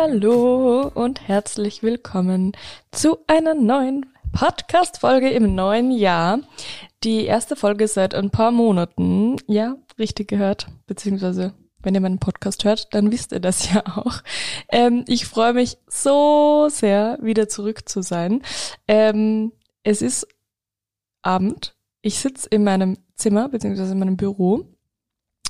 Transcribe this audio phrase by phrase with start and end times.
[0.00, 2.52] Hallo und herzlich willkommen
[2.92, 6.40] zu einer neuen Podcast-Folge im neuen Jahr.
[7.04, 9.36] Die erste Folge seit ein paar Monaten.
[9.46, 10.68] Ja, richtig gehört.
[10.86, 14.22] Beziehungsweise, wenn ihr meinen Podcast hört, dann wisst ihr das ja auch.
[14.70, 18.42] Ähm, ich freue mich so sehr, wieder zurück zu sein.
[18.86, 20.26] Ähm, es ist
[21.28, 21.76] Abend.
[22.00, 24.64] Ich sitze in meinem Zimmer, beziehungsweise in meinem Büro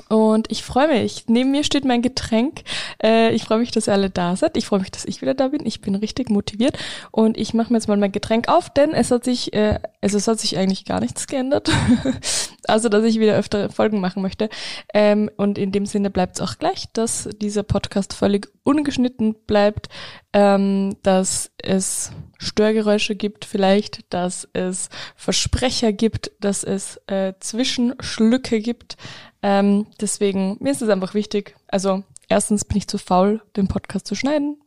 [0.09, 1.25] und ich freue mich.
[1.29, 2.63] Neben mir steht mein Getränk.
[3.03, 4.57] Äh, ich freue mich, dass ihr alle da seid.
[4.57, 5.67] Ich freue mich, dass ich wieder da bin.
[5.67, 6.79] Ich bin richtig motiviert.
[7.11, 10.17] Und ich mache mir jetzt mal mein Getränk auf, denn es hat sich, äh, also
[10.17, 11.71] es hat sich eigentlich gar nichts geändert.
[12.67, 14.49] also, dass ich wieder öfter Folgen machen möchte.
[14.95, 19.89] Ähm, und in dem Sinne bleibt es auch gleich, dass dieser Podcast völlig ungeschnitten bleibt,
[20.33, 28.97] ähm, dass es Störgeräusche gibt vielleicht, dass es Versprecher gibt, dass es äh, Zwischenschlücke gibt.
[29.43, 31.57] Ähm, deswegen, mir ist es einfach wichtig.
[31.69, 34.61] Also, erstens bin ich zu faul, den Podcast zu schneiden.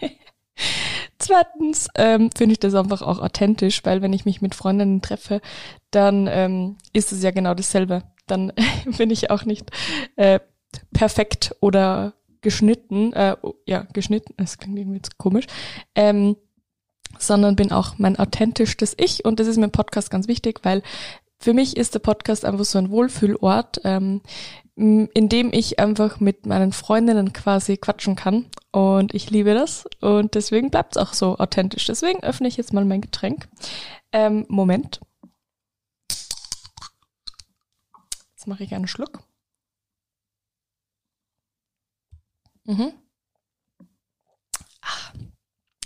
[1.18, 5.40] Zweitens ähm, finde ich das einfach auch authentisch, weil wenn ich mich mit Freundinnen treffe,
[5.90, 8.02] dann ähm, ist es ja genau dasselbe.
[8.26, 8.52] Dann
[8.98, 9.70] bin ich auch nicht
[10.16, 10.40] äh,
[10.92, 13.36] perfekt oder geschnitten, äh,
[13.66, 15.46] ja, geschnitten, das klingt irgendwie jetzt komisch,
[15.94, 16.36] ähm,
[17.18, 20.82] sondern bin auch mein authentischstes Ich und das ist mir im Podcast ganz wichtig, weil
[21.40, 24.20] für mich ist der Podcast einfach so ein Wohlfühlort, ähm,
[24.76, 28.50] in dem ich einfach mit meinen Freundinnen quasi quatschen kann.
[28.72, 29.86] Und ich liebe das.
[30.00, 31.86] Und deswegen bleibt es auch so authentisch.
[31.86, 33.48] Deswegen öffne ich jetzt mal mein Getränk.
[34.12, 35.00] Ähm, Moment.
[38.32, 39.22] Jetzt mache ich einen Schluck.
[42.64, 42.92] Mhm.
[44.82, 45.12] Ah,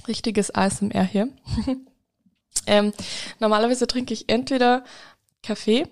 [0.08, 1.28] richtiges ASMR hier.
[2.66, 2.92] ähm,
[3.40, 4.84] normalerweise trinke ich entweder
[5.44, 5.86] Kaffee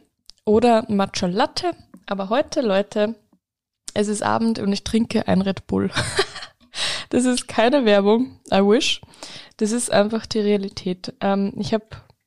[0.44, 1.72] oder Matcha Latte.
[2.06, 3.14] Aber heute, Leute,
[3.94, 5.90] es ist Abend und ich trinke ein Red Bull.
[7.10, 9.00] das ist keine Werbung, I wish.
[9.58, 11.14] Das ist einfach die Realität.
[11.20, 11.84] Ähm, ich habe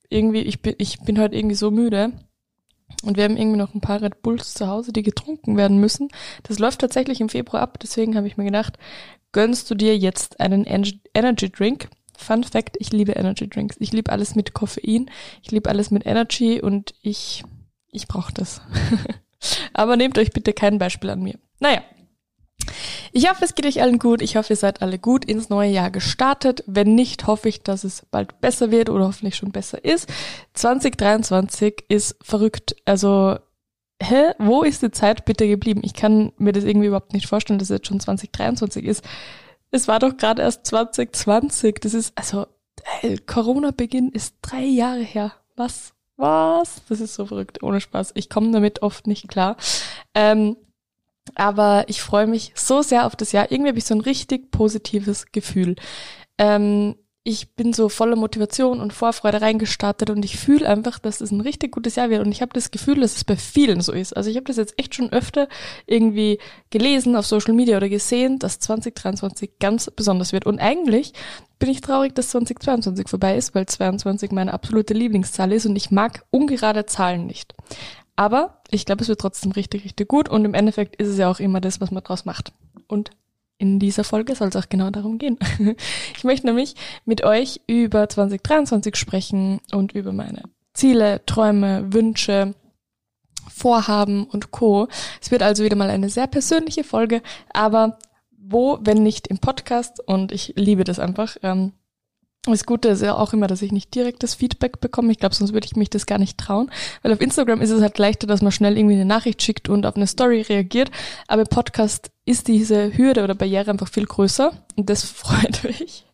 [0.10, 2.14] irgendwie, ich bin, ich bin heute irgendwie so müde.
[3.04, 6.10] Und wir haben irgendwie noch ein paar Red Bulls zu Hause, die getrunken werden müssen.
[6.44, 8.78] Das läuft tatsächlich im Februar ab, deswegen habe ich mir gedacht,
[9.32, 11.90] gönnst du dir jetzt einen Energy Drink.
[12.18, 13.76] Fun Fact, ich liebe Energy Drinks.
[13.80, 15.10] Ich liebe alles mit Koffein,
[15.44, 17.44] ich liebe alles mit Energy und ich,
[17.92, 18.62] ich brauche das.
[19.74, 21.38] Aber nehmt euch bitte kein Beispiel an mir.
[21.60, 21.82] Naja.
[23.12, 24.22] Ich hoffe, es geht euch allen gut.
[24.22, 26.64] Ich hoffe, ihr seid alle gut ins neue Jahr gestartet.
[26.68, 30.10] Wenn nicht, hoffe ich, dass es bald besser wird oder hoffentlich schon besser ist.
[30.54, 32.76] 2023 ist verrückt.
[32.86, 33.38] Also,
[34.02, 34.32] hä?
[34.40, 35.82] Wo ist die Zeit bitte geblieben?
[35.84, 39.04] Ich kann mir das irgendwie überhaupt nicht vorstellen, dass es jetzt schon 2023 ist.
[39.76, 41.82] Es war doch gerade erst 2020.
[41.82, 42.48] Das ist, also,
[43.26, 45.34] Corona-Beginn ist drei Jahre her.
[45.58, 45.94] Was?
[46.16, 46.82] Was?
[46.88, 48.12] Das ist so verrückt, ohne Spaß.
[48.16, 49.58] Ich komme damit oft nicht klar.
[50.14, 50.56] Ähm,
[51.34, 53.52] aber ich freue mich so sehr auf das Jahr.
[53.52, 55.76] Irgendwie habe ich so ein richtig positives Gefühl.
[56.38, 56.96] Ähm,
[57.28, 61.42] ich bin so voller Motivation und Vorfreude reingestartet und ich fühle einfach, dass es ein
[61.42, 64.16] richtig gutes Jahr wird und ich habe das Gefühl, dass es bei vielen so ist.
[64.16, 65.48] Also ich habe das jetzt echt schon öfter
[65.88, 66.38] irgendwie
[66.70, 71.14] gelesen auf Social Media oder gesehen, dass 2023 ganz besonders wird und eigentlich
[71.58, 75.90] bin ich traurig, dass 2022 vorbei ist, weil 22 meine absolute Lieblingszahl ist und ich
[75.90, 77.56] mag ungerade Zahlen nicht.
[78.16, 81.32] Aber ich glaube, es wird trotzdem richtig, richtig gut und im Endeffekt ist es ja
[81.32, 82.54] auch immer das, was man draus macht.
[82.88, 83.10] Und
[83.58, 85.38] in dieser Folge soll es auch genau darum gehen.
[86.18, 90.44] Ich möchte nämlich mit euch über 2023 sprechen und über meine
[90.74, 92.54] Ziele, Träume, Wünsche,
[93.48, 94.88] Vorhaben und Co.
[95.22, 97.22] Es wird also wieder mal eine sehr persönliche Folge,
[97.54, 97.98] aber
[98.38, 100.00] wo, wenn nicht im Podcast?
[100.06, 101.38] Und ich liebe das einfach.
[101.42, 101.74] Ähm,
[102.52, 105.12] das Gute ist ja auch immer, dass ich nicht direktes Feedback bekomme.
[105.12, 106.72] Ich glaube, sonst würde ich mich das gar nicht trauen.
[107.02, 109.86] Weil auf Instagram ist es halt leichter, dass man schnell irgendwie eine Nachricht schickt und
[109.86, 110.92] auf eine Story reagiert.
[111.28, 114.52] Aber im Podcast ist diese Hürde oder Barriere einfach viel größer.
[114.76, 116.06] Und das freut mich.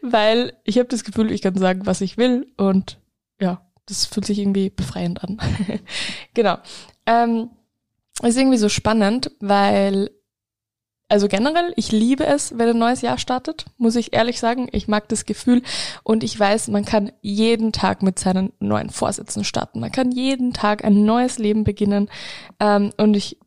[0.00, 2.46] Weil ich habe das Gefühl, ich kann sagen, was ich will.
[2.56, 2.98] Und
[3.40, 5.38] ja, das fühlt sich irgendwie befreiend an.
[6.34, 6.58] genau.
[7.06, 7.50] Ähm,
[8.22, 10.10] ist irgendwie so spannend, weil
[11.12, 14.70] also generell, ich liebe es, wenn ein neues Jahr startet, muss ich ehrlich sagen.
[14.72, 15.60] Ich mag das Gefühl
[16.02, 19.80] und ich weiß, man kann jeden Tag mit seinen neuen Vorsätzen starten.
[19.80, 22.08] Man kann jeden Tag ein neues Leben beginnen.
[22.58, 23.38] Ähm, und ich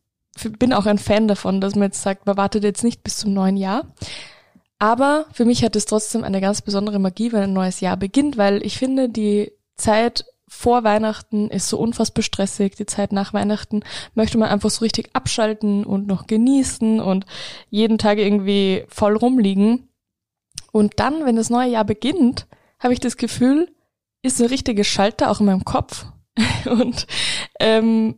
[0.60, 3.34] bin auch ein Fan davon, dass man jetzt sagt, man wartet jetzt nicht bis zum
[3.34, 3.88] neuen Jahr.
[4.78, 8.36] Aber für mich hat es trotzdem eine ganz besondere Magie, wenn ein neues Jahr beginnt,
[8.36, 12.76] weil ich finde, die Zeit vor Weihnachten ist so unfassbar stressig.
[12.76, 13.82] Die Zeit nach Weihnachten
[14.14, 17.26] möchte man einfach so richtig abschalten und noch genießen und
[17.68, 19.88] jeden Tag irgendwie voll rumliegen.
[20.72, 22.46] Und dann, wenn das neue Jahr beginnt,
[22.78, 23.74] habe ich das Gefühl,
[24.22, 26.06] ist ein richtiger Schalter auch in meinem Kopf.
[26.66, 27.06] Und
[27.58, 28.16] ähm,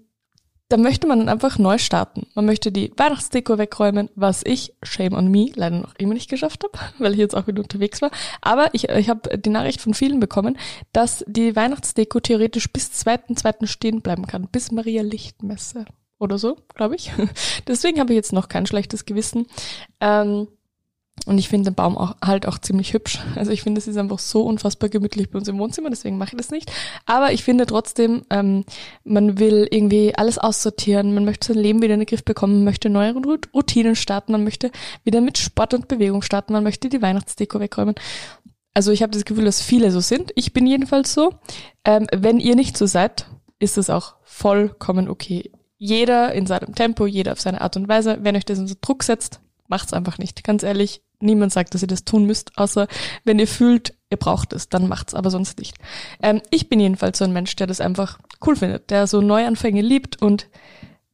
[0.69, 2.26] da möchte man einfach neu starten.
[2.35, 6.62] Man möchte die Weihnachtsdeko wegräumen, was ich, shame on me, leider noch immer nicht geschafft
[6.65, 8.11] habe, weil ich jetzt auch wieder unterwegs war.
[8.43, 10.59] Aber ich, ich habe die Nachricht von vielen bekommen,
[10.93, 15.87] dass die Weihnachtsdeko theoretisch bis zweiten, zweiten stehen bleiben kann, bis Maria Lichtmesse
[16.19, 17.12] oder so, glaube ich.
[17.67, 19.47] Deswegen habe ich jetzt noch kein schlechtes Gewissen.
[20.00, 20.49] Ähm,
[21.26, 23.19] und ich finde den Baum auch, halt auch ziemlich hübsch.
[23.37, 26.31] Also ich finde, es ist einfach so unfassbar gemütlich bei uns im Wohnzimmer, deswegen mache
[26.32, 26.70] ich das nicht.
[27.06, 28.65] Aber ich finde trotzdem, ähm,
[29.05, 32.65] man will irgendwie alles aussortieren, man möchte sein Leben wieder in den Griff bekommen, man
[32.65, 33.15] möchte neue
[33.55, 34.70] Routinen starten, man möchte
[35.05, 37.94] wieder mit Sport und Bewegung starten, man möchte die Weihnachtsdeko wegräumen.
[38.75, 40.31] Also ich habe das Gefühl, dass viele so sind.
[40.37, 41.35] Ich bin jedenfalls so.
[41.85, 43.26] Ähm, wenn ihr nicht so seid,
[43.59, 45.50] ist es auch vollkommen okay.
[45.79, 48.19] Jeder in seinem Tempo, jeder auf seine Art und Weise.
[48.23, 50.44] Wenn euch das unter Druck setzt, macht's einfach nicht.
[50.44, 52.87] Ganz ehrlich, niemand sagt, dass ihr das tun müsst, außer
[53.25, 55.76] wenn ihr fühlt, ihr braucht es, dann macht's, aber sonst nicht.
[56.23, 59.82] Ähm, ich bin jedenfalls so ein Mensch, der das einfach cool findet, der so Neuanfänge
[59.82, 60.49] liebt und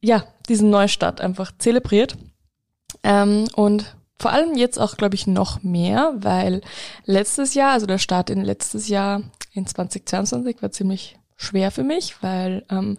[0.01, 2.17] ja, diesen Neustart einfach zelebriert.
[3.03, 6.61] Ähm, und vor allem jetzt auch, glaube ich, noch mehr, weil
[7.05, 12.21] letztes Jahr, also der Start in letztes Jahr in 2022 war ziemlich schwer für mich,
[12.21, 12.97] weil ähm,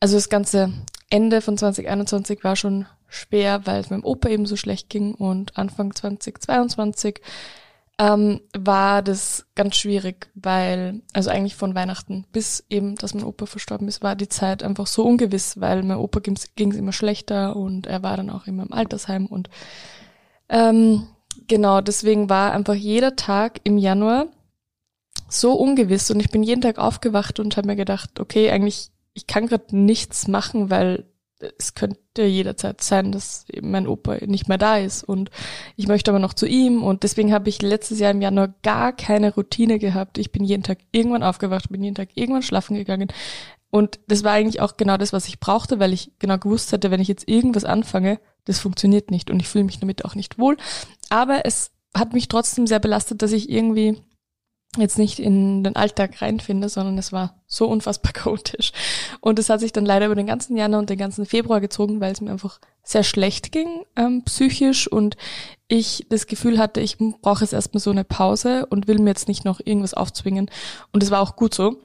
[0.00, 0.72] also das ganze
[1.08, 5.56] Ende von 2021 war schon schwer, weil es meinem Opa eben so schlecht ging und
[5.56, 7.20] Anfang 2022
[7.98, 13.46] ähm, war das ganz schwierig, weil, also eigentlich von Weihnachten bis eben, dass mein Opa
[13.46, 17.56] verstorben ist, war die Zeit einfach so ungewiss, weil mein Opa ging es immer schlechter
[17.56, 19.48] und er war dann auch immer im Altersheim und
[20.48, 21.06] ähm,
[21.48, 24.26] genau, deswegen war einfach jeder Tag im Januar
[25.28, 29.26] so ungewiss und ich bin jeden Tag aufgewacht und habe mir gedacht, okay, eigentlich, ich
[29.26, 31.06] kann gerade nichts machen, weil
[31.58, 35.30] es könnte jederzeit sein, dass eben mein Opa nicht mehr da ist und
[35.76, 38.92] ich möchte aber noch zu ihm und deswegen habe ich letztes Jahr im Januar gar
[38.92, 40.18] keine Routine gehabt.
[40.18, 43.08] Ich bin jeden Tag irgendwann aufgewacht, bin jeden Tag irgendwann schlafen gegangen
[43.70, 46.90] und das war eigentlich auch genau das, was ich brauchte, weil ich genau gewusst hatte,
[46.90, 50.38] wenn ich jetzt irgendwas anfange, das funktioniert nicht und ich fühle mich damit auch nicht
[50.38, 50.56] wohl.
[51.10, 54.00] Aber es hat mich trotzdem sehr belastet, dass ich irgendwie
[54.82, 58.72] jetzt nicht in den Alltag reinfinde, sondern es war so unfassbar chaotisch.
[59.20, 62.00] Und es hat sich dann leider über den ganzen Januar und den ganzen Februar gezogen,
[62.00, 65.16] weil es mir einfach sehr schlecht ging, ähm, psychisch und
[65.68, 69.28] ich das Gefühl hatte, ich brauche jetzt erstmal so eine Pause und will mir jetzt
[69.28, 70.50] nicht noch irgendwas aufzwingen.
[70.92, 71.76] Und es war auch gut so.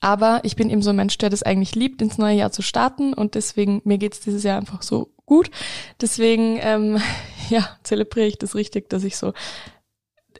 [0.00, 2.62] Aber ich bin eben so ein Mensch, der das eigentlich liebt, ins neue Jahr zu
[2.62, 5.50] starten und deswegen, mir geht's dieses Jahr einfach so gut.
[6.00, 7.00] Deswegen, ähm,
[7.50, 9.32] ja, zelebriere ich das richtig, dass ich so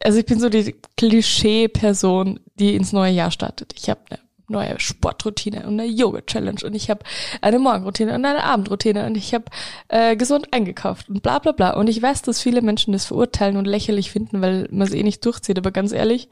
[0.03, 3.73] also ich bin so die Klischee-Person, die ins neue Jahr startet.
[3.77, 7.01] Ich habe eine neue Sportroutine und eine Yoga-Challenge und ich habe
[7.41, 9.45] eine Morgenroutine und eine Abendroutine und ich habe
[9.89, 11.75] äh, gesund eingekauft und bla bla bla.
[11.75, 15.03] Und ich weiß, dass viele Menschen das verurteilen und lächerlich finden, weil man es eh
[15.03, 15.59] nicht durchzieht.
[15.59, 16.29] Aber ganz ehrlich,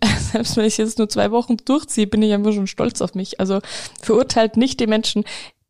[0.32, 3.40] selbst wenn ich jetzt nur zwei Wochen durchziehe, bin ich einfach schon stolz auf mich.
[3.40, 3.60] Also
[4.00, 5.24] verurteilt nicht die Menschen,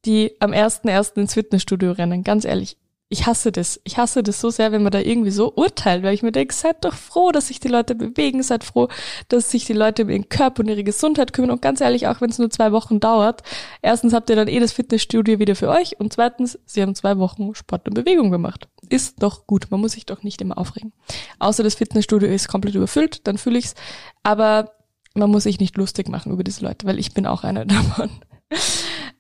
[0.05, 2.23] die am ersten ersten ins Fitnessstudio rennen.
[2.23, 2.77] Ganz ehrlich,
[3.11, 3.81] ich hasse das.
[3.85, 6.55] Ich hasse das so sehr, wenn man da irgendwie so urteilt, weil ich mir denke,
[6.55, 8.89] seid doch froh, dass sich die Leute bewegen, seid froh,
[9.29, 12.21] dass sich die Leute um ihren Körper und ihre Gesundheit kümmern und ganz ehrlich, auch
[12.21, 13.43] wenn es nur zwei Wochen dauert,
[13.81, 17.17] erstens habt ihr dann eh das Fitnessstudio wieder für euch und zweitens, sie haben zwei
[17.19, 18.69] Wochen Sport und Bewegung gemacht.
[18.91, 20.93] Ist doch gut, man muss sich doch nicht immer aufregen.
[21.39, 23.75] Außer das Fitnessstudio ist komplett überfüllt, dann fühle ich's,
[24.23, 24.73] aber
[25.15, 28.11] man muss sich nicht lustig machen über diese Leute, weil ich bin auch einer davon.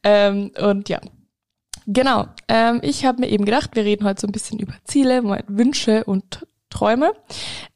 [0.02, 1.00] ähm, und ja,
[1.90, 2.26] Genau.
[2.48, 6.04] Ähm, ich habe mir eben gedacht, wir reden heute so ein bisschen über Ziele, Wünsche
[6.04, 7.14] und Träume.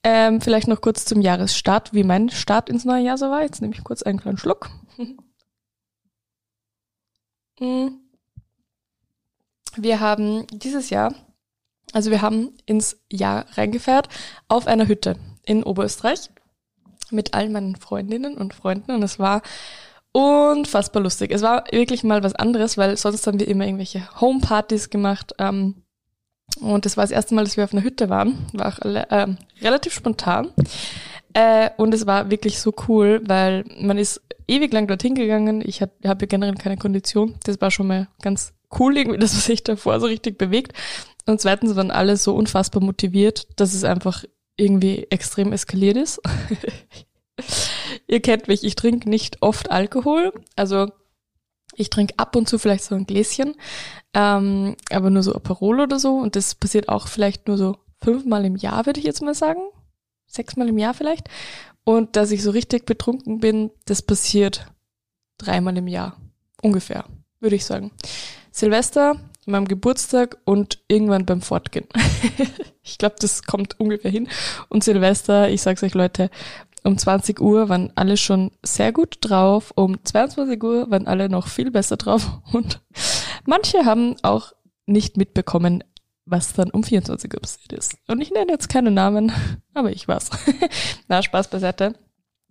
[0.05, 3.41] Ähm, vielleicht noch kurz zum Jahresstart, wie mein Start ins neue Jahr so war.
[3.41, 4.71] Jetzt nehme ich kurz einen kleinen Schluck.
[7.59, 8.01] Hm.
[9.77, 11.15] Wir haben dieses Jahr,
[11.93, 14.09] also wir haben ins Jahr reingefährt
[14.49, 16.31] auf einer Hütte in Oberösterreich
[17.11, 19.43] mit all meinen Freundinnen und Freunden und es war
[20.13, 21.33] unfassbar lustig.
[21.33, 25.33] Es war wirklich mal was anderes, weil sonst haben wir immer irgendwelche Homepartys gemacht.
[25.39, 25.83] Ähm,
[26.61, 28.47] und das war das erste Mal, dass wir auf einer Hütte waren.
[28.53, 29.27] War auch äh,
[29.63, 30.53] relativ spontan.
[31.33, 35.63] Äh, und es war wirklich so cool, weil man ist ewig lang dorthin gegangen.
[35.67, 37.37] Ich habe hab ja generell keine Kondition.
[37.45, 40.77] Das war schon mal ganz cool, irgendwie, dass man sich davor so richtig bewegt.
[41.27, 44.25] Und zweitens waren alle so unfassbar motiviert, dass es einfach
[44.57, 46.21] irgendwie extrem eskaliert ist.
[48.07, 50.33] Ihr kennt mich, ich trinke nicht oft Alkohol.
[50.57, 50.89] Also
[51.75, 53.55] ich trinke ab und zu vielleicht so ein Gläschen,
[54.15, 56.17] ähm, aber nur so Aperol oder so.
[56.17, 59.61] Und das passiert auch vielleicht nur so fünfmal im Jahr, würde ich jetzt mal sagen.
[60.27, 61.29] Sechsmal im Jahr vielleicht.
[61.85, 64.67] Und dass ich so richtig betrunken bin, das passiert
[65.39, 66.17] dreimal im Jahr.
[66.63, 67.05] Ungefähr,
[67.41, 67.91] würde ich sagen.
[68.53, 71.89] Silvester, meinem Geburtstag und irgendwann beim Fortgehen.
[72.83, 74.29] ich glaube, das kommt ungefähr hin.
[74.69, 76.31] Und Silvester, ich sag's euch Leute,
[76.85, 79.73] Um 20 Uhr waren alle schon sehr gut drauf.
[79.77, 82.41] Um 22 Uhr waren alle noch viel besser drauf.
[82.53, 82.81] Und
[83.47, 84.53] manche haben auch
[84.87, 85.85] nicht mitbekommen,
[86.25, 87.97] was dann um 24 Uhr passiert ist.
[88.09, 89.33] Und ich nenne jetzt keine Namen,
[89.75, 90.31] aber ich weiß.
[91.09, 91.95] Na, Spaß beiseite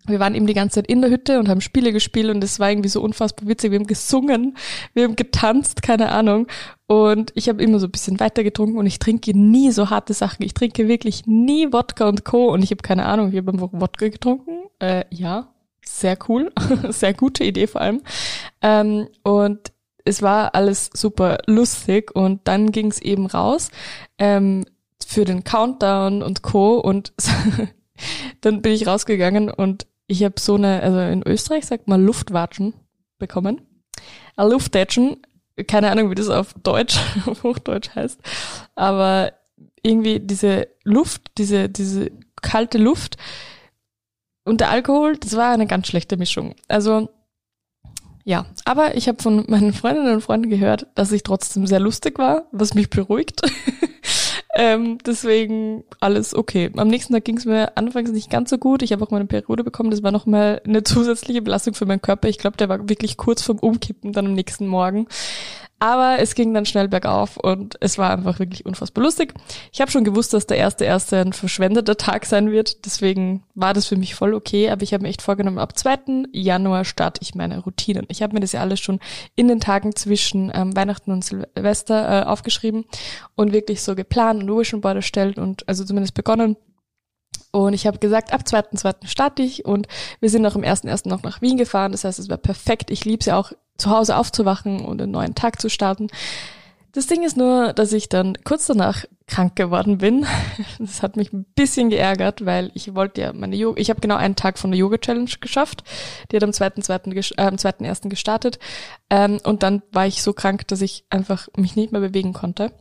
[0.07, 2.59] wir waren eben die ganze Zeit in der Hütte und haben Spiele gespielt und es
[2.59, 3.71] war irgendwie so unfassbar witzig.
[3.71, 4.57] Wir haben gesungen,
[4.93, 6.47] wir haben getanzt, keine Ahnung.
[6.87, 10.13] Und ich habe immer so ein bisschen weiter getrunken und ich trinke nie so harte
[10.13, 10.43] Sachen.
[10.43, 12.51] Ich trinke wirklich nie Wodka und Co.
[12.51, 14.63] Und ich habe keine Ahnung, ich habe einfach Wodka getrunken.
[14.79, 15.47] Äh, ja,
[15.85, 16.51] sehr cool,
[16.89, 18.01] sehr gute Idee vor allem.
[18.61, 19.71] Ähm, und
[20.03, 23.69] es war alles super lustig und dann ging es eben raus
[24.17, 24.65] ähm,
[25.05, 26.79] für den Countdown und Co.
[26.79, 27.13] Und
[28.41, 32.73] dann bin ich rausgegangen und ich habe so eine, also in Österreich sagt man Luftwatschen
[33.17, 33.61] bekommen.
[34.35, 35.17] Ein Luftwatschen,
[35.67, 38.19] keine Ahnung, wie das auf Deutsch, auf Hochdeutsch heißt,
[38.75, 39.31] aber
[39.83, 43.15] irgendwie diese Luft, diese, diese kalte Luft
[44.43, 46.55] und der Alkohol, das war eine ganz schlechte Mischung.
[46.67, 47.09] Also
[48.23, 52.19] ja, aber ich habe von meinen Freundinnen und Freunden gehört, dass ich trotzdem sehr lustig
[52.19, 53.41] war, was mich beruhigt.
[54.53, 56.71] Ähm, deswegen alles okay.
[56.75, 58.81] Am nächsten Tag ging es mir anfangs nicht ganz so gut.
[58.81, 59.91] Ich habe auch meine Periode bekommen.
[59.91, 62.27] Das war nochmal eine zusätzliche Belastung für meinen Körper.
[62.27, 65.07] Ich glaube, der war wirklich kurz vorm Umkippen dann am nächsten Morgen.
[65.81, 69.33] Aber es ging dann schnell bergauf und es war einfach wirklich unfassbar lustig.
[69.73, 72.85] Ich habe schon gewusst, dass der erste erste ein verschwendeter Tag sein wird.
[72.85, 74.69] Deswegen war das für mich voll okay.
[74.69, 76.27] Aber ich habe mir echt vorgenommen, ab 2.
[76.33, 78.05] Januar starte ich meine Routinen.
[78.09, 78.99] Ich habe mir das ja alles schon
[79.35, 82.85] in den Tagen zwischen ähm, Weihnachten und Silvester äh, aufgeschrieben
[83.33, 86.57] und wirklich so geplant und Vision Board erstellt und also zumindest begonnen.
[87.51, 89.07] Und ich habe gesagt, ab 2.2.
[89.07, 89.87] starte ich und
[90.21, 91.09] wir sind auch im 1.1.
[91.09, 91.91] noch nach Wien gefahren.
[91.91, 92.91] Das heißt, es war perfekt.
[92.91, 96.07] Ich liebe es ja auch zu Hause aufzuwachen und einen neuen Tag zu starten.
[96.93, 100.25] Das Ding ist nur, dass ich dann kurz danach krank geworden bin.
[100.79, 104.15] Das hat mich ein bisschen geärgert, weil ich wollte ja meine Yoga, ich habe genau
[104.15, 105.83] einen Tag von der Yoga Challenge geschafft.
[106.31, 107.37] Die hat am 2.2.
[107.37, 108.09] Äh, am 2.1.
[108.09, 108.59] gestartet.
[109.09, 112.71] Ähm, und dann war ich so krank, dass ich einfach mich nicht mehr bewegen konnte.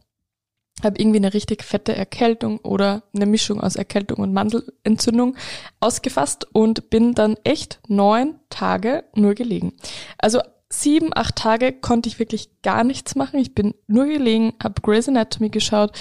[0.82, 5.36] Habe irgendwie eine richtig fette Erkältung oder eine Mischung aus Erkältung und Mandelentzündung
[5.80, 9.72] ausgefasst und bin dann echt neun Tage nur gelegen.
[10.18, 10.40] Also
[10.72, 13.40] sieben, acht Tage konnte ich wirklich gar nichts machen.
[13.40, 15.92] Ich bin nur gelegen, habe Grey's Anatomy geschaut,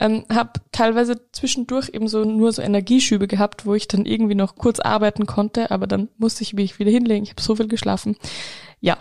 [0.00, 4.56] ähm, habe teilweise zwischendurch eben so nur so Energieschübe gehabt, wo ich dann irgendwie noch
[4.56, 7.24] kurz arbeiten konnte, aber dann musste ich mich wieder hinlegen.
[7.24, 8.16] Ich habe so viel geschlafen.
[8.80, 8.96] Ja,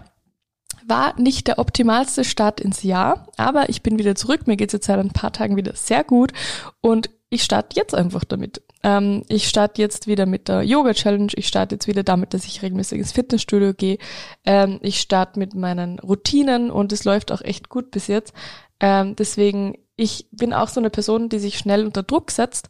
[0.88, 4.48] war nicht der optimalste Start ins Jahr, aber ich bin wieder zurück.
[4.48, 6.34] Mir geht's jetzt seit ein paar Tagen wieder sehr gut
[6.82, 8.62] und ich starte jetzt einfach damit.
[8.84, 11.32] Ähm, ich starte jetzt wieder mit der Yoga Challenge.
[11.36, 13.98] Ich starte jetzt wieder damit, dass ich regelmäßig ins Fitnessstudio gehe.
[14.46, 18.34] Ähm, ich starte mit meinen Routinen und es läuft auch echt gut bis jetzt.
[18.80, 22.70] Ähm, deswegen, ich bin auch so eine Person, die sich schnell unter Druck setzt.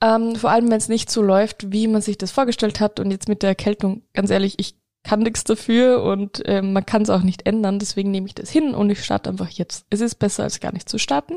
[0.00, 3.00] Ähm, vor allem, wenn es nicht so läuft, wie man sich das vorgestellt hat.
[3.00, 4.77] Und jetzt mit der Erkältung, ganz ehrlich, ich
[5.08, 7.78] kann nichts dafür und äh, man kann es auch nicht ändern.
[7.78, 9.86] Deswegen nehme ich das hin und ich starte einfach jetzt.
[9.88, 11.36] Es ist besser, als gar nicht zu starten.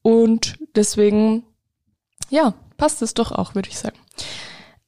[0.00, 1.44] Und deswegen,
[2.30, 3.98] ja, passt es doch auch, würde ich sagen.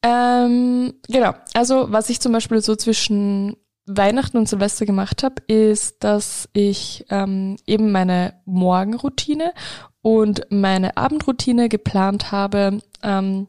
[0.03, 6.03] Ähm, genau, also was ich zum Beispiel so zwischen Weihnachten und Silvester gemacht habe, ist,
[6.03, 9.53] dass ich ähm, eben meine Morgenroutine
[10.01, 13.49] und meine Abendroutine geplant habe, ähm,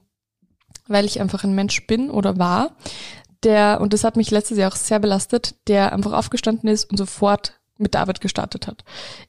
[0.88, 2.76] weil ich einfach ein Mensch bin oder war,
[3.44, 6.98] der, und das hat mich letztes Jahr auch sehr belastet, der einfach aufgestanden ist und
[6.98, 8.84] sofort mit der Arbeit gestartet hat.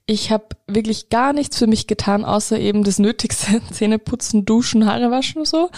[0.06, 4.86] Ich habe wirklich gar nichts für mich getan, außer eben das Nötigste, Zähne putzen, duschen,
[4.86, 5.70] Haare waschen und so,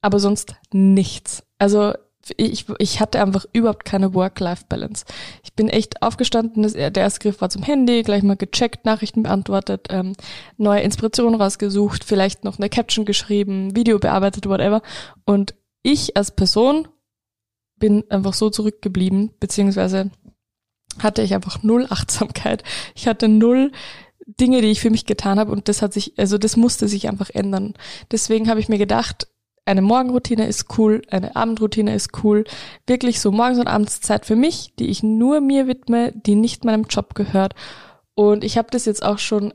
[0.00, 1.42] aber sonst nichts.
[1.58, 1.94] Also
[2.36, 5.04] ich, ich hatte einfach überhaupt keine Work-Life-Balance.
[5.42, 9.24] Ich bin echt aufgestanden, das, der erste Griff war zum Handy, gleich mal gecheckt, Nachrichten
[9.24, 10.14] beantwortet, ähm,
[10.56, 14.80] neue Inspirationen rausgesucht, vielleicht noch eine Caption geschrieben, Video bearbeitet, whatever.
[15.26, 16.88] Und ich als Person
[17.76, 20.10] bin einfach so zurückgeblieben, beziehungsweise
[20.98, 22.62] hatte ich einfach null Achtsamkeit.
[22.94, 23.72] Ich hatte null
[24.26, 27.08] Dinge, die ich für mich getan habe und das hat sich, also das musste sich
[27.08, 27.74] einfach ändern.
[28.10, 29.28] Deswegen habe ich mir gedacht,
[29.66, 32.44] eine Morgenroutine ist cool, eine Abendroutine ist cool.
[32.86, 36.64] Wirklich so morgens und abends Zeit für mich, die ich nur mir widme, die nicht
[36.64, 37.54] meinem Job gehört.
[38.14, 39.54] Und ich habe das jetzt auch schon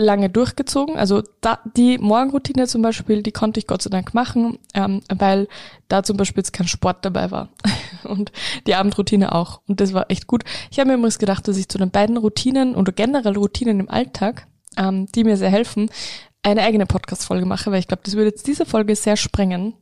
[0.00, 0.96] lange durchgezogen.
[0.96, 5.48] Also da, die Morgenroutine zum Beispiel, die konnte ich Gott sei Dank machen, ähm, weil
[5.88, 7.48] da zum Beispiel jetzt kein Sport dabei war.
[8.04, 8.32] Und
[8.66, 9.60] die Abendroutine auch.
[9.66, 10.44] Und das war echt gut.
[10.70, 13.90] Ich habe mir übrigens gedacht, dass ich zu den beiden Routinen oder generell Routinen im
[13.90, 15.90] Alltag, ähm, die mir sehr helfen,
[16.42, 19.74] eine eigene Podcast-Folge mache, weil ich glaube, das würde jetzt diese Folge sehr sprengen.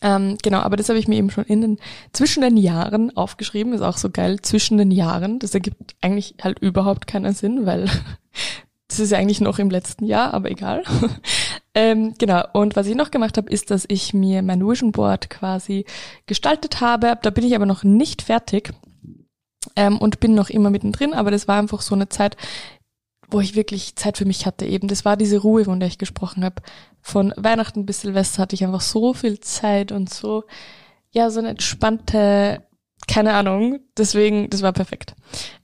[0.00, 1.78] Ähm, genau, aber das habe ich mir eben schon in den,
[2.12, 3.72] zwischen den Jahren aufgeschrieben.
[3.72, 5.38] Ist auch so geil, zwischen den Jahren.
[5.38, 7.88] Das ergibt eigentlich halt überhaupt keinen Sinn, weil
[8.96, 10.82] das ist ja eigentlich noch im letzten Jahr, aber egal.
[11.76, 15.28] Ähm, genau, und was ich noch gemacht habe, ist, dass ich mir mein Vision Board
[15.28, 15.84] quasi
[16.26, 17.18] gestaltet habe.
[17.20, 18.72] Da bin ich aber noch nicht fertig
[19.74, 22.36] ähm, und bin noch immer mittendrin, aber das war einfach so eine Zeit,
[23.28, 24.86] wo ich wirklich Zeit für mich hatte eben.
[24.86, 26.62] Das war diese Ruhe, von der ich gesprochen habe.
[27.00, 30.44] Von Weihnachten bis Silvester hatte ich einfach so viel Zeit und so,
[31.10, 32.62] ja, so eine entspannte
[33.06, 35.14] keine Ahnung, deswegen, das war perfekt.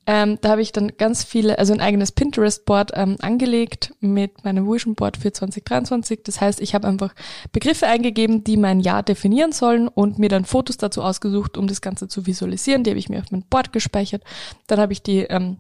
[0.07, 4.67] Ähm, da habe ich dann ganz viele, also ein eigenes Pinterest-Board ähm, angelegt mit meinem
[4.67, 6.21] Vision Board für 2023.
[6.25, 7.15] Das heißt, ich habe einfach
[7.53, 11.81] Begriffe eingegeben, die mein Jahr definieren sollen und mir dann Fotos dazu ausgesucht, um das
[11.81, 12.85] Ganze zu visualisieren.
[12.85, 14.23] Die habe ich mir auf mein Board gespeichert.
[14.67, 15.59] Dann habe ich die ähm,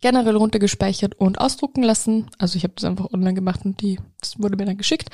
[0.00, 2.30] generell runtergespeichert und ausdrucken lassen.
[2.38, 5.08] Also ich habe das einfach online gemacht und die, das wurde mir dann geschickt.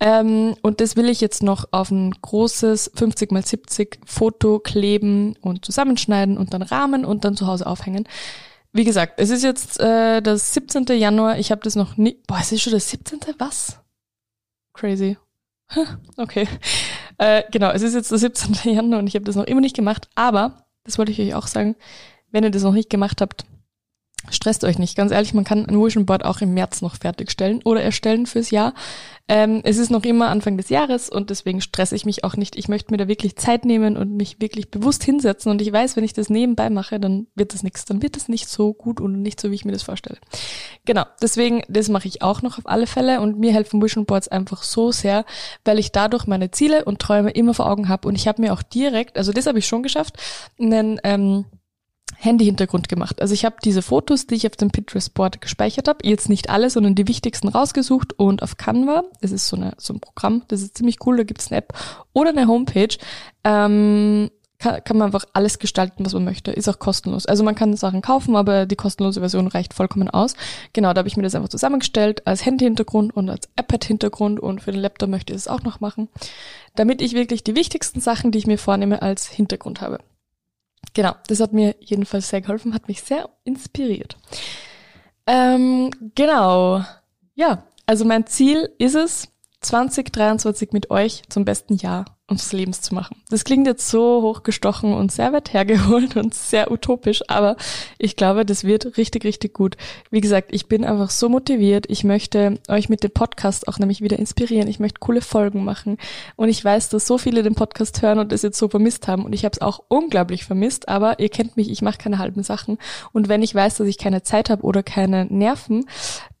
[0.00, 5.36] Ähm, und das will ich jetzt noch auf ein großes 50 mal 70 Foto kleben
[5.40, 8.08] und zusammenschneiden und dann rahmen und dann zu Hause aufhängen.
[8.72, 10.84] Wie gesagt, es ist jetzt äh, das 17.
[10.98, 11.38] Januar.
[11.38, 12.20] Ich habe das noch nie.
[12.26, 13.20] Boah, es ist schon das 17.
[13.38, 13.80] Was?
[14.74, 15.16] Crazy.
[16.16, 16.46] okay.
[17.18, 18.74] Äh, genau, es ist jetzt der 17.
[18.74, 20.08] Januar und ich habe das noch immer nicht gemacht.
[20.14, 21.76] Aber, das wollte ich euch auch sagen,
[22.30, 23.46] wenn ihr das noch nicht gemacht habt,
[24.30, 27.60] Stresst euch nicht, ganz ehrlich, man kann ein Vision Board auch im März noch fertigstellen
[27.64, 28.74] oder erstellen fürs Jahr.
[29.28, 32.56] Ähm, es ist noch immer Anfang des Jahres und deswegen stresse ich mich auch nicht.
[32.56, 35.96] Ich möchte mir da wirklich Zeit nehmen und mich wirklich bewusst hinsetzen und ich weiß,
[35.96, 39.00] wenn ich das nebenbei mache, dann wird das nichts, dann wird es nicht so gut
[39.00, 40.18] und nicht so, wie ich mir das vorstelle.
[40.84, 44.28] Genau, deswegen, das mache ich auch noch auf alle Fälle und mir helfen Vision Boards
[44.28, 45.24] einfach so sehr,
[45.64, 48.52] weil ich dadurch meine Ziele und Träume immer vor Augen habe und ich habe mir
[48.52, 50.16] auch direkt, also das habe ich schon geschafft,
[50.60, 51.46] einen ähm,
[52.18, 53.20] Handy-Hintergrund gemacht.
[53.20, 56.70] Also ich habe diese Fotos, die ich auf dem Pinterest-Board gespeichert habe, jetzt nicht alle,
[56.70, 60.62] sondern die wichtigsten rausgesucht und auf Canva, das ist so, eine, so ein Programm, das
[60.62, 61.72] ist ziemlich cool, da gibt es eine App
[62.12, 62.96] oder eine Homepage,
[63.44, 66.50] ähm, kann, kann man einfach alles gestalten, was man möchte.
[66.50, 67.26] Ist auch kostenlos.
[67.26, 70.34] Also man kann Sachen kaufen, aber die kostenlose Version reicht vollkommen aus.
[70.72, 74.72] Genau, da habe ich mir das einfach zusammengestellt als Handy-Hintergrund und als iPad-Hintergrund und für
[74.72, 76.08] den Laptop möchte ich es auch noch machen,
[76.74, 79.98] damit ich wirklich die wichtigsten Sachen, die ich mir vornehme, als Hintergrund habe.
[80.94, 84.16] Genau, das hat mir jedenfalls sehr geholfen, hat mich sehr inspiriert.
[85.26, 86.82] Ähm, genau,
[87.34, 89.28] ja, also mein Ziel ist es,
[89.60, 93.16] 2023 mit euch zum besten Jahr unseres Lebens zu machen.
[93.30, 97.56] Das klingt jetzt so hochgestochen und sehr weit hergeholt und sehr utopisch, aber
[97.98, 99.76] ich glaube, das wird richtig, richtig gut.
[100.10, 101.86] Wie gesagt, ich bin einfach so motiviert.
[101.88, 104.68] Ich möchte euch mit dem Podcast auch nämlich wieder inspirieren.
[104.68, 105.98] Ich möchte coole Folgen machen.
[106.34, 109.24] Und ich weiß, dass so viele den Podcast hören und es jetzt so vermisst haben.
[109.24, 112.42] Und ich habe es auch unglaublich vermisst, aber ihr kennt mich, ich mache keine halben
[112.42, 112.78] Sachen.
[113.12, 115.86] Und wenn ich weiß, dass ich keine Zeit habe oder keine Nerven,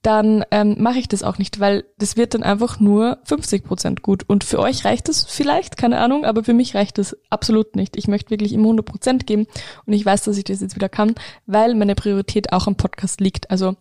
[0.06, 4.02] dann ähm, mache ich das auch nicht, weil das wird dann einfach nur 50 Prozent
[4.02, 4.22] gut.
[4.28, 7.96] Und für euch reicht es vielleicht, keine Ahnung, aber für mich reicht es absolut nicht.
[7.96, 9.48] Ich möchte wirklich immer 100 Prozent geben
[9.84, 11.16] und ich weiß, dass ich das jetzt wieder kann,
[11.46, 13.50] weil meine Priorität auch am Podcast liegt.
[13.50, 13.74] Also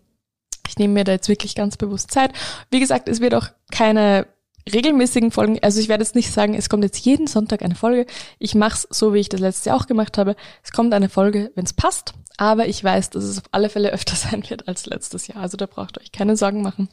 [0.67, 2.31] ich nehme mir da jetzt wirklich ganz bewusst Zeit.
[2.71, 4.25] Wie gesagt, es wird auch keine
[4.71, 8.05] regelmäßigen Folgen, also ich werde jetzt nicht sagen, es kommt jetzt jeden Sonntag eine Folge.
[8.39, 10.35] Ich mache es so, wie ich das letzte Jahr auch gemacht habe.
[10.63, 13.91] Es kommt eine Folge, wenn es passt, aber ich weiß, dass es auf alle Fälle
[13.91, 15.37] öfter sein wird als letztes Jahr.
[15.37, 16.89] Also da braucht ihr euch keine Sorgen machen.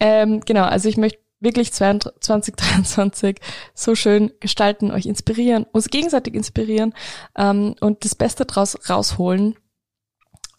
[0.00, 3.38] Ähm, genau, also ich möchte wirklich 2023
[3.74, 6.94] so schön gestalten, euch inspirieren, uns gegenseitig inspirieren
[7.36, 9.56] ähm, und das Beste draus rausholen.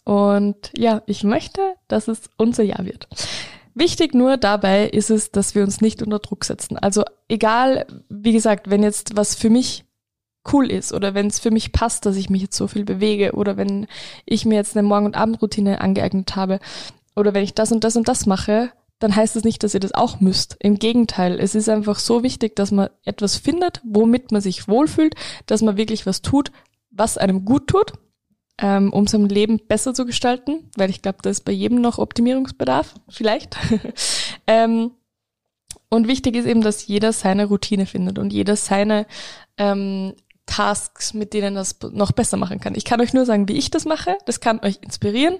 [0.04, 3.06] Und ja, ich möchte, dass es unser Jahr wird.
[3.74, 6.76] Wichtig nur dabei ist es, dass wir uns nicht unter Druck setzen.
[6.76, 9.84] Also egal, wie gesagt, wenn jetzt was für mich
[10.52, 13.32] cool ist oder wenn es für mich passt, dass ich mich jetzt so viel bewege
[13.32, 13.86] oder wenn
[14.24, 16.60] ich mir jetzt eine Morgen- und Abendroutine angeeignet habe
[17.14, 19.74] oder wenn ich das und das und das mache, dann heißt es das nicht, dass
[19.74, 20.56] ihr das auch müsst.
[20.60, 25.14] Im Gegenteil, es ist einfach so wichtig, dass man etwas findet, womit man sich wohlfühlt,
[25.46, 26.52] dass man wirklich was tut,
[26.90, 27.92] was einem gut tut
[28.60, 31.98] ähm, um sein Leben besser zu gestalten, weil ich glaube, da ist bei jedem noch
[31.98, 33.56] Optimierungsbedarf, vielleicht.
[34.46, 34.92] ähm,
[35.88, 39.06] und wichtig ist eben, dass jeder seine Routine findet und jeder seine
[39.56, 40.14] ähm,
[40.46, 42.74] Tasks, mit denen das noch besser machen kann.
[42.74, 44.16] Ich kann euch nur sagen, wie ich das mache.
[44.26, 45.36] Das kann euch inspirieren.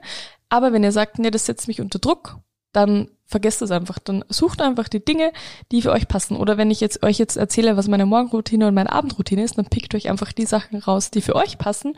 [0.48, 2.38] Aber wenn ihr sagt, nee, das setzt mich unter Druck,
[2.72, 3.98] dann vergesst es einfach.
[3.98, 5.32] Dann sucht einfach die Dinge,
[5.70, 6.36] die für euch passen.
[6.36, 9.66] Oder wenn ich jetzt euch jetzt erzähle, was meine Morgenroutine und meine Abendroutine ist, dann
[9.66, 11.94] pickt euch einfach die Sachen raus, die für euch passen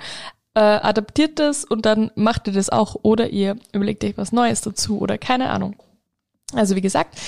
[0.55, 4.61] äh, adaptiert das und dann macht ihr das auch oder ihr überlegt euch was Neues
[4.61, 5.77] dazu oder keine Ahnung.
[6.55, 7.19] Also wie gesagt,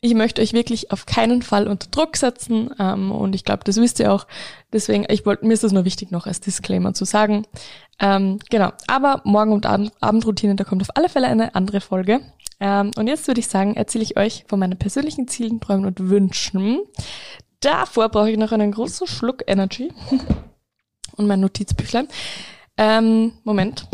[0.00, 3.76] ich möchte euch wirklich auf keinen Fall unter Druck setzen ähm, und ich glaube, das
[3.76, 4.26] wisst ihr auch.
[4.72, 7.46] Deswegen, ich wollte mir ist das nur wichtig noch als Disclaimer zu sagen.
[7.98, 12.20] Ähm, genau, aber morgen und Abend, Abendroutine, da kommt auf alle Fälle eine andere Folge.
[12.60, 16.08] Ähm, und jetzt würde ich sagen, erzähle ich euch von meinen persönlichen Zielen, Träumen und
[16.08, 16.80] Wünschen.
[17.60, 19.92] Davor brauche ich noch einen großen Schluck Energy
[21.16, 22.06] und mein Notizbüchlein.
[22.78, 23.88] Ähm, Moment.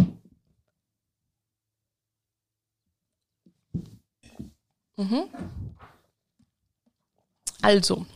[4.97, 5.25] Mhm.
[7.63, 8.07] Also,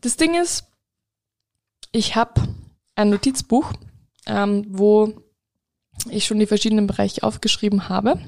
[0.00, 0.64] das Ding ist,
[1.90, 2.40] ich habe
[2.94, 3.72] ein Notizbuch,
[4.26, 5.12] ähm, wo
[6.08, 8.18] ich schon die verschiedenen Bereiche aufgeschrieben habe.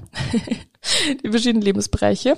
[1.25, 2.37] die verschiedenen Lebensbereiche,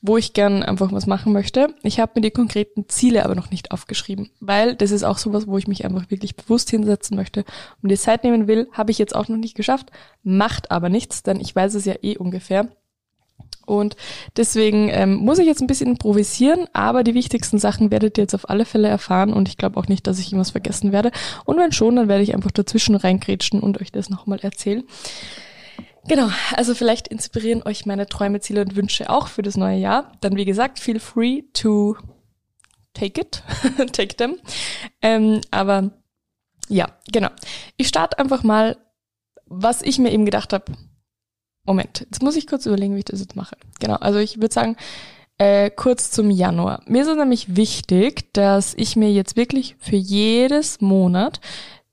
[0.00, 1.74] wo ich gern einfach was machen möchte.
[1.82, 5.46] Ich habe mir die konkreten Ziele aber noch nicht aufgeschrieben, weil das ist auch sowas,
[5.46, 7.44] wo ich mich einfach wirklich bewusst hinsetzen möchte
[7.82, 8.68] und die Zeit nehmen will.
[8.72, 9.90] Habe ich jetzt auch noch nicht geschafft,
[10.22, 12.68] macht aber nichts, denn ich weiß es ja eh ungefähr.
[13.70, 13.96] Und
[14.36, 18.34] deswegen ähm, muss ich jetzt ein bisschen improvisieren, aber die wichtigsten Sachen werdet ihr jetzt
[18.34, 21.12] auf alle Fälle erfahren und ich glaube auch nicht, dass ich irgendwas vergessen werde.
[21.44, 24.82] Und wenn schon, dann werde ich einfach dazwischen reingrätschen und euch das nochmal erzählen.
[26.08, 30.12] Genau, also vielleicht inspirieren euch meine Träume, Ziele und Wünsche auch für das neue Jahr.
[30.20, 31.96] Dann wie gesagt, feel free to
[32.94, 33.42] take it,
[33.92, 34.36] take them.
[35.02, 35.90] Ähm, aber
[36.68, 37.28] ja, genau.
[37.76, 38.76] Ich starte einfach mal,
[39.46, 40.72] was ich mir eben gedacht habe.
[41.64, 43.56] Moment, jetzt muss ich kurz überlegen, wie ich das jetzt mache.
[43.78, 44.76] Genau, also ich würde sagen,
[45.38, 46.82] äh, kurz zum Januar.
[46.86, 51.40] Mir ist es nämlich wichtig, dass ich mir jetzt wirklich für jedes Monat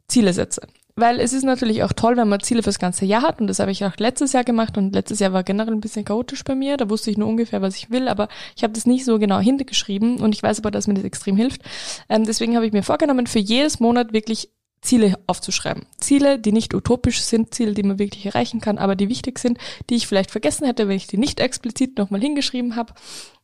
[0.08, 0.62] Ziele setze
[0.98, 3.60] weil es ist natürlich auch toll, wenn man Ziele fürs ganze Jahr hat und das
[3.60, 6.56] habe ich auch letztes Jahr gemacht und letztes Jahr war generell ein bisschen chaotisch bei
[6.56, 9.20] mir, da wusste ich nur ungefähr, was ich will, aber ich habe das nicht so
[9.20, 11.62] genau hintergeschrieben und ich weiß aber, dass mir das extrem hilft.
[12.10, 14.50] Ähm, deswegen habe ich mir vorgenommen, für jedes Monat wirklich
[14.88, 15.86] Ziele aufzuschreiben.
[15.98, 19.58] Ziele, die nicht utopisch sind, Ziele, die man wirklich erreichen kann, aber die wichtig sind,
[19.90, 22.94] die ich vielleicht vergessen hätte, wenn ich die nicht explizit nochmal hingeschrieben habe.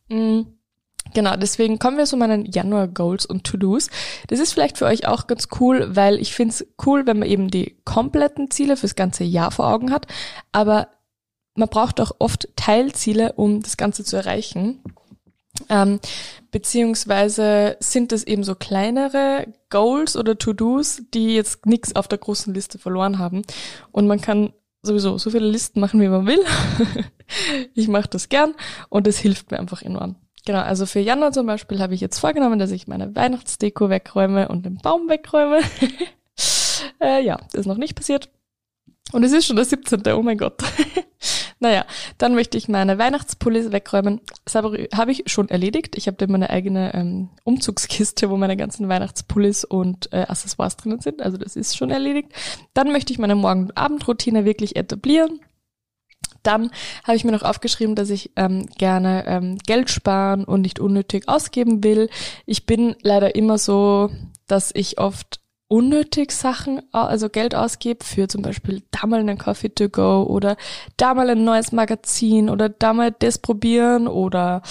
[0.08, 0.42] Mm.
[1.12, 3.90] Genau, deswegen kommen wir zu meinen Januar-Goals und To-Dos.
[4.28, 7.28] Das ist vielleicht für euch auch ganz cool, weil ich finde es cool, wenn man
[7.28, 10.06] eben die kompletten Ziele fürs ganze Jahr vor Augen hat,
[10.50, 10.88] aber
[11.54, 14.82] man braucht auch oft Teilziele, um das Ganze zu erreichen.
[15.68, 16.00] Ähm,
[16.50, 22.52] beziehungsweise sind es eben so kleinere Goals oder To-Dos, die jetzt nichts auf der großen
[22.52, 23.42] Liste verloren haben.
[23.92, 26.44] Und man kann sowieso so viele Listen machen, wie man will.
[27.74, 28.54] ich mache das gern
[28.88, 30.16] und es hilft mir einfach enorm.
[30.46, 34.48] Genau, also für Januar zum Beispiel habe ich jetzt vorgenommen, dass ich meine Weihnachtsdeko wegräume
[34.48, 35.60] und den Baum wegräume.
[37.00, 38.28] äh, ja, das ist noch nicht passiert.
[39.12, 40.02] Und es ist schon der 17.
[40.12, 40.62] Oh mein Gott.
[41.64, 41.86] naja,
[42.18, 44.20] dann möchte ich meine Weihnachtspullis wegräumen.
[44.44, 45.96] Das habe hab ich schon erledigt.
[45.96, 51.00] Ich habe da meine eigene ähm, Umzugskiste, wo meine ganzen Weihnachtspullis und äh, Accessoires drinnen
[51.00, 51.22] sind.
[51.22, 52.28] Also das ist schon erledigt.
[52.74, 55.40] Dann möchte ich meine Morgen- und Abendroutine wirklich etablieren.
[56.42, 56.70] Dann
[57.04, 61.28] habe ich mir noch aufgeschrieben, dass ich ähm, gerne ähm, Geld sparen und nicht unnötig
[61.28, 62.10] ausgeben will.
[62.44, 64.10] Ich bin leider immer so,
[64.46, 65.40] dass ich oft
[65.74, 70.56] unnötig Sachen, also Geld ausgebe für zum Beispiel da mal einen Coffee to go oder
[70.96, 74.62] da mal ein neues Magazin oder da mal das probieren oder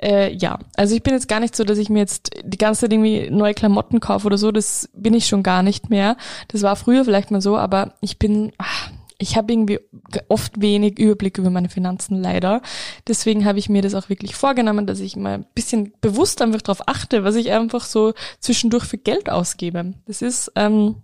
[0.00, 2.80] äh, ja, also ich bin jetzt gar nicht so, dass ich mir jetzt die ganze
[2.80, 6.16] Zeit irgendwie neue Klamotten kaufe oder so, das bin ich schon gar nicht mehr.
[6.48, 9.80] Das war früher vielleicht mal so, aber ich bin, ach, ich habe irgendwie
[10.28, 12.62] oft wenig Überblick über meine Finanzen leider.
[13.06, 16.62] Deswegen habe ich mir das auch wirklich vorgenommen, dass ich mal ein bisschen bewusst einfach
[16.62, 19.94] darauf achte, was ich einfach so zwischendurch für Geld ausgebe.
[20.06, 20.96] Das ist, ähm,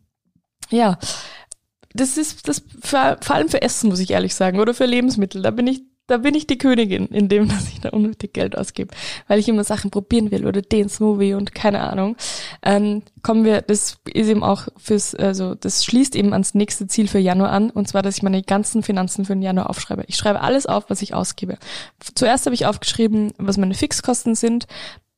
[0.71, 0.99] ja,
[1.93, 5.43] das ist das vor, vor allem für Essen, muss ich ehrlich sagen, oder für Lebensmittel.
[5.43, 8.95] Da bin ich da bin ich die Königin, indem dass ich da unnötig Geld ausgebe,
[9.29, 12.17] weil ich immer Sachen probieren will oder den Smoothie und keine Ahnung.
[12.63, 17.09] Ähm, kommen wir, das ist eben auch fürs, also das schließt eben ans nächste Ziel
[17.09, 20.05] für Januar an, und zwar, dass ich meine ganzen Finanzen für den Januar aufschreibe.
[20.07, 21.59] Ich schreibe alles auf, was ich ausgebe.
[22.15, 24.67] Zuerst habe ich aufgeschrieben, was meine Fixkosten sind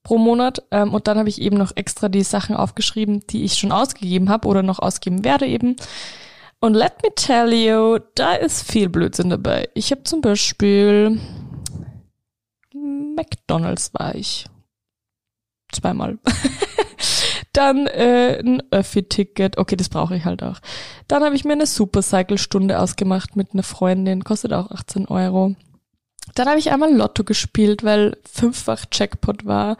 [0.06, 3.54] pro Monat ähm, und dann habe ich eben noch extra die Sachen aufgeschrieben, die ich
[3.54, 5.74] schon ausgegeben habe oder noch ausgeben werde eben.
[6.66, 9.68] Und let me tell you, da ist viel Blödsinn dabei.
[9.74, 11.20] Ich habe zum Beispiel
[12.74, 14.46] McDonalds war ich.
[15.70, 16.18] Zweimal.
[17.52, 19.58] Dann äh, ein Öffi-Ticket.
[19.58, 20.58] Okay, das brauche ich halt auch.
[21.06, 24.24] Dann habe ich mir eine Supercycle-Stunde ausgemacht mit einer Freundin.
[24.24, 25.54] Kostet auch 18 Euro.
[26.34, 29.76] Dann habe ich einmal Lotto gespielt, weil fünffach Jackpot war.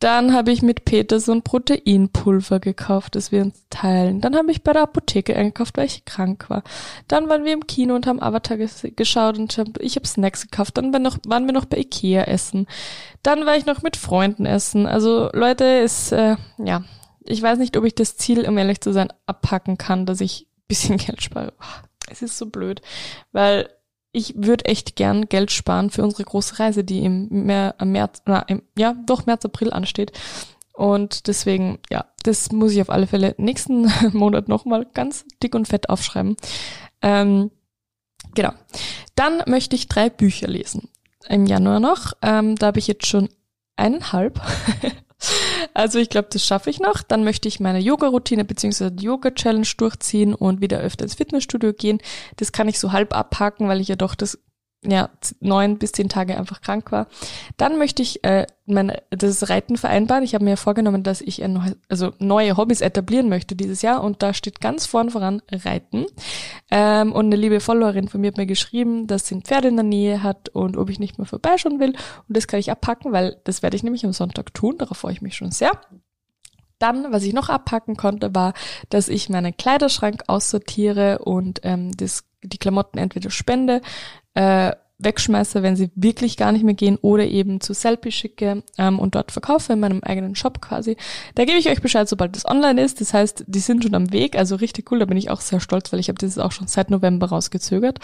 [0.00, 4.20] Dann habe ich mit Peter so ein Proteinpulver gekauft, das wir uns teilen.
[4.20, 6.62] Dann habe ich bei der Apotheke eingekauft, weil ich krank war.
[7.06, 10.78] Dann waren wir im Kino und haben Avatar geschaut und ich habe Snacks gekauft.
[10.78, 12.66] Dann waren, noch, waren wir noch bei Ikea essen.
[13.22, 14.86] Dann war ich noch mit Freunden essen.
[14.86, 16.82] Also Leute, ist äh, ja,
[17.22, 20.48] ich weiß nicht, ob ich das Ziel, um ehrlich zu sein, abpacken kann, dass ich
[20.66, 21.52] bisschen Geld spare.
[22.08, 22.80] Es ist so blöd,
[23.32, 23.68] weil
[24.12, 28.62] ich würde echt gern Geld sparen für unsere große Reise, die im, März, na, im,
[28.76, 30.12] ja, doch März, April ansteht.
[30.72, 35.68] Und deswegen, ja, das muss ich auf alle Fälle nächsten Monat nochmal ganz dick und
[35.68, 36.36] fett aufschreiben.
[37.02, 37.50] Ähm,
[38.34, 38.52] genau.
[39.14, 40.88] Dann möchte ich drei Bücher lesen.
[41.28, 42.14] Im Januar noch.
[42.22, 43.28] Ähm, da habe ich jetzt schon
[43.76, 44.40] eineinhalb.
[45.74, 47.02] Also ich glaube, das schaffe ich noch.
[47.02, 48.90] Dann möchte ich meine Yoga-Routine bzw.
[48.98, 52.00] Yoga-Challenge durchziehen und wieder öfter ins Fitnessstudio gehen.
[52.36, 54.38] Das kann ich so halb abhaken, weil ich ja doch das
[54.82, 57.06] ja, neun bis zehn Tage einfach krank war.
[57.58, 60.24] Dann möchte ich äh, mein, das Reiten vereinbaren.
[60.24, 64.02] Ich habe mir vorgenommen, dass ich ein neu, also neue Hobbys etablieren möchte dieses Jahr
[64.02, 66.06] und da steht ganz vorn voran Reiten.
[66.70, 69.76] Ähm, und eine liebe Followerin von mir hat mir geschrieben, dass sie ein Pferd in
[69.76, 71.90] der Nähe hat und ob ich nicht mehr vorbeischauen will.
[71.90, 74.78] Und das kann ich abpacken, weil das werde ich nämlich am Sonntag tun.
[74.78, 75.72] Darauf freue ich mich schon sehr.
[76.78, 78.54] Dann, was ich noch abpacken konnte, war,
[78.88, 83.82] dass ich meinen Kleiderschrank aussortiere und ähm, das, die Klamotten entweder spende
[84.34, 88.98] äh, wegschmeiße, wenn sie wirklich gar nicht mehr gehen oder eben zu Selfie schicke ähm,
[88.98, 90.96] und dort verkaufe in meinem eigenen Shop quasi.
[91.34, 93.00] Da gebe ich euch Bescheid, sobald es online ist.
[93.00, 95.60] Das heißt, die sind schon am Weg, also richtig cool, da bin ich auch sehr
[95.60, 97.98] stolz, weil ich habe das auch schon seit November rausgezögert.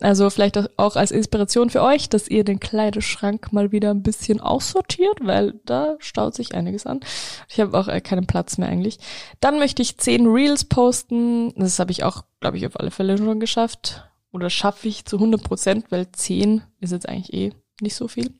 [0.00, 4.40] Also vielleicht auch als Inspiration für euch, dass ihr den Kleiderschrank mal wieder ein bisschen
[4.40, 7.00] aussortiert, weil da staut sich einiges an.
[7.48, 8.98] Ich habe auch äh, keinen Platz mehr eigentlich.
[9.40, 11.52] Dann möchte ich zehn Reels posten.
[11.56, 15.16] Das habe ich auch, glaube ich, auf alle Fälle schon geschafft oder schaffe ich zu
[15.16, 18.32] 100 Prozent, weil 10 ist jetzt eigentlich eh nicht so viel.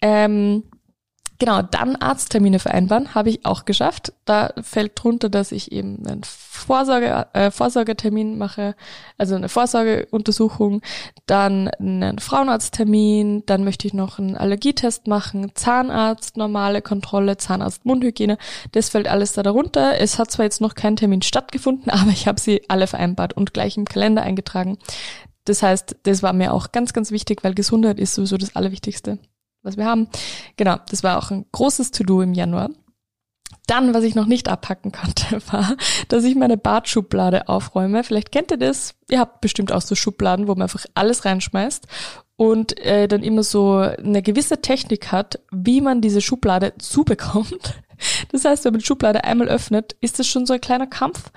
[0.00, 0.64] Ähm,
[1.38, 4.14] Genau, dann Arzttermine vereinbaren, habe ich auch geschafft.
[4.24, 8.74] Da fällt drunter, dass ich eben einen Vorsorge, äh, Vorsorgetermin mache,
[9.18, 10.80] also eine Vorsorgeuntersuchung,
[11.26, 18.38] dann einen Frauenarzttermin, dann möchte ich noch einen Allergietest machen, Zahnarzt, normale Kontrolle, Zahnarzt, Mundhygiene.
[18.72, 20.00] Das fällt alles da darunter.
[20.00, 23.52] Es hat zwar jetzt noch kein Termin stattgefunden, aber ich habe sie alle vereinbart und
[23.52, 24.78] gleich im Kalender eingetragen.
[25.44, 29.18] Das heißt, das war mir auch ganz, ganz wichtig, weil Gesundheit ist sowieso das Allerwichtigste
[29.66, 30.08] was wir haben.
[30.56, 32.70] Genau, das war auch ein großes To-Do im Januar.
[33.66, 35.76] Dann, was ich noch nicht abpacken konnte, war,
[36.08, 38.04] dass ich meine Bartschublade aufräume.
[38.04, 38.94] Vielleicht kennt ihr das.
[39.10, 41.86] Ihr habt bestimmt auch so Schubladen, wo man einfach alles reinschmeißt
[42.36, 47.74] und äh, dann immer so eine gewisse Technik hat, wie man diese Schublade zubekommt.
[48.32, 51.30] Das heißt, wenn man die Schublade einmal öffnet, ist das schon so ein kleiner Kampf.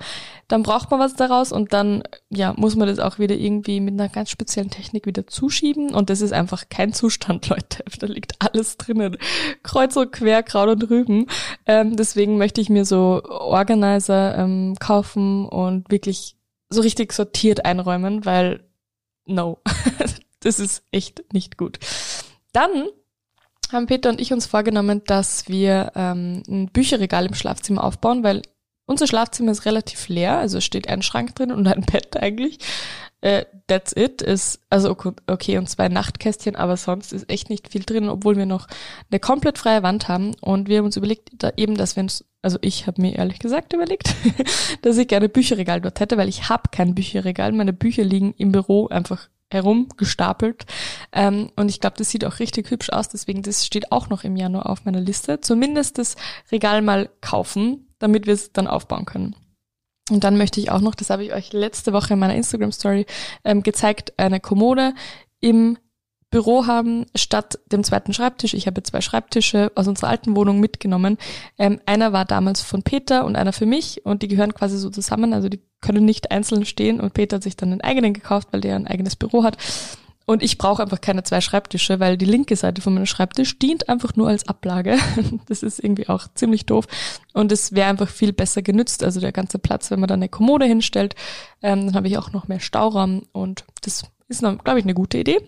[0.48, 3.94] Dann braucht man was daraus und dann ja muss man das auch wieder irgendwie mit
[3.94, 5.94] einer ganz speziellen Technik wieder zuschieben.
[5.94, 7.84] Und das ist einfach kein Zustand, Leute.
[7.98, 9.16] Da liegt alles drinnen.
[9.62, 11.26] Kreuz und quer, Kraut und Rüben.
[11.66, 16.36] Ähm, deswegen möchte ich mir so Organizer ähm, kaufen und wirklich
[16.68, 18.64] so richtig sortiert einräumen, weil
[19.26, 19.58] no.
[20.42, 21.78] Das ist echt nicht gut.
[22.52, 22.88] Dann
[23.72, 28.42] haben Peter und ich uns vorgenommen, dass wir ähm, ein Bücherregal im Schlafzimmer aufbauen, weil
[28.86, 32.58] unser Schlafzimmer ist relativ leer, also steht ein Schrank drin und ein Bett eigentlich.
[33.22, 34.22] Äh, that's it.
[34.22, 38.46] Ist, also okay, und zwei Nachtkästchen, aber sonst ist echt nicht viel drin, obwohl wir
[38.46, 38.66] noch
[39.10, 40.34] eine komplett freie Wand haben.
[40.40, 43.38] Und wir haben uns überlegt, da eben, dass wir uns, also ich habe mir ehrlich
[43.38, 44.14] gesagt überlegt,
[44.82, 47.52] dass ich gerne Bücherregal dort hätte, weil ich habe kein Bücherregal.
[47.52, 50.66] Meine Bücher liegen im Büro einfach herumgestapelt.
[51.12, 53.08] Ähm, und ich glaube, das sieht auch richtig hübsch aus.
[53.08, 55.40] Deswegen, das steht auch noch im Januar auf meiner Liste.
[55.40, 56.16] Zumindest das
[56.50, 59.36] Regal mal kaufen, damit wir es dann aufbauen können.
[60.10, 62.72] Und dann möchte ich auch noch, das habe ich euch letzte Woche in meiner Instagram
[62.72, 63.06] Story
[63.44, 64.94] ähm, gezeigt, eine Kommode
[65.40, 65.78] im
[66.30, 68.54] Büro haben statt dem zweiten Schreibtisch.
[68.54, 71.18] Ich habe zwei Schreibtische aus unserer alten Wohnung mitgenommen.
[71.58, 74.90] Ähm, einer war damals von Peter und einer für mich und die gehören quasi so
[74.90, 75.34] zusammen.
[75.34, 78.60] Also die können nicht einzeln stehen und Peter hat sich dann einen eigenen gekauft, weil
[78.60, 79.56] der ein eigenes Büro hat.
[80.30, 83.88] Und ich brauche einfach keine zwei Schreibtische, weil die linke Seite von meinem Schreibtisch dient
[83.88, 84.96] einfach nur als Ablage.
[85.46, 86.86] Das ist irgendwie auch ziemlich doof.
[87.32, 89.02] Und es wäre einfach viel besser genützt.
[89.02, 91.16] Also der ganze Platz, wenn man da eine Kommode hinstellt,
[91.62, 93.22] ähm, dann habe ich auch noch mehr Stauraum.
[93.32, 95.40] Und das ist, glaube ich, eine gute Idee.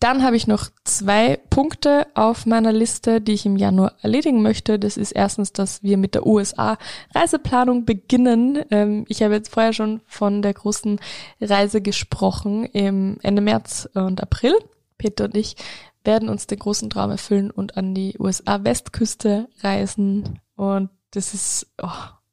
[0.00, 4.78] Dann habe ich noch zwei Punkte auf meiner Liste, die ich im Januar erledigen möchte.
[4.78, 6.78] Das ist erstens, dass wir mit der USA
[7.14, 8.64] Reiseplanung beginnen.
[8.70, 11.00] Ähm, ich habe jetzt vorher schon von der großen
[11.40, 14.54] Reise gesprochen im Ende März und April.
[14.98, 15.56] Peter und ich
[16.04, 20.40] werden uns den großen Traum erfüllen und an die USA Westküste reisen.
[20.56, 21.88] Und das ist, oh,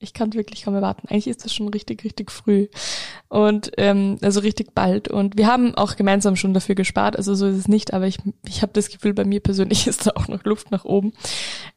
[0.06, 1.08] ich kann wirklich kaum erwarten.
[1.10, 2.68] Eigentlich ist das schon richtig, richtig früh.
[3.28, 5.08] Und ähm, also richtig bald.
[5.08, 7.18] Und wir haben auch gemeinsam schon dafür gespart.
[7.18, 10.08] Also so ist es nicht, aber ich, ich habe das Gefühl, bei mir persönlich ist
[10.08, 11.14] da auch noch Luft nach oben.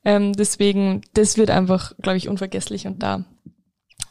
[0.04, 2.86] Ähm, deswegen, das wird einfach, glaube ich, unvergesslich.
[2.86, 3.24] Und da,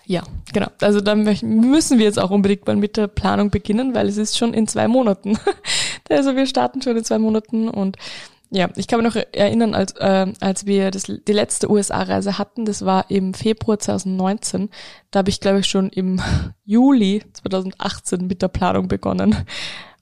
[0.05, 0.67] ja, genau.
[0.81, 4.37] Also da müssen wir jetzt auch unbedingt mal mit der Planung beginnen, weil es ist
[4.37, 5.37] schon in zwei Monaten.
[6.09, 7.97] also wir starten schon in zwei Monaten und
[8.49, 12.65] ja, ich kann mich noch erinnern, als, äh, als wir das, die letzte USA-Reise hatten,
[12.65, 14.69] das war im Februar 2019.
[15.11, 16.21] Da habe ich, glaube ich, schon im
[16.65, 19.35] Juli 2018 mit der Planung begonnen.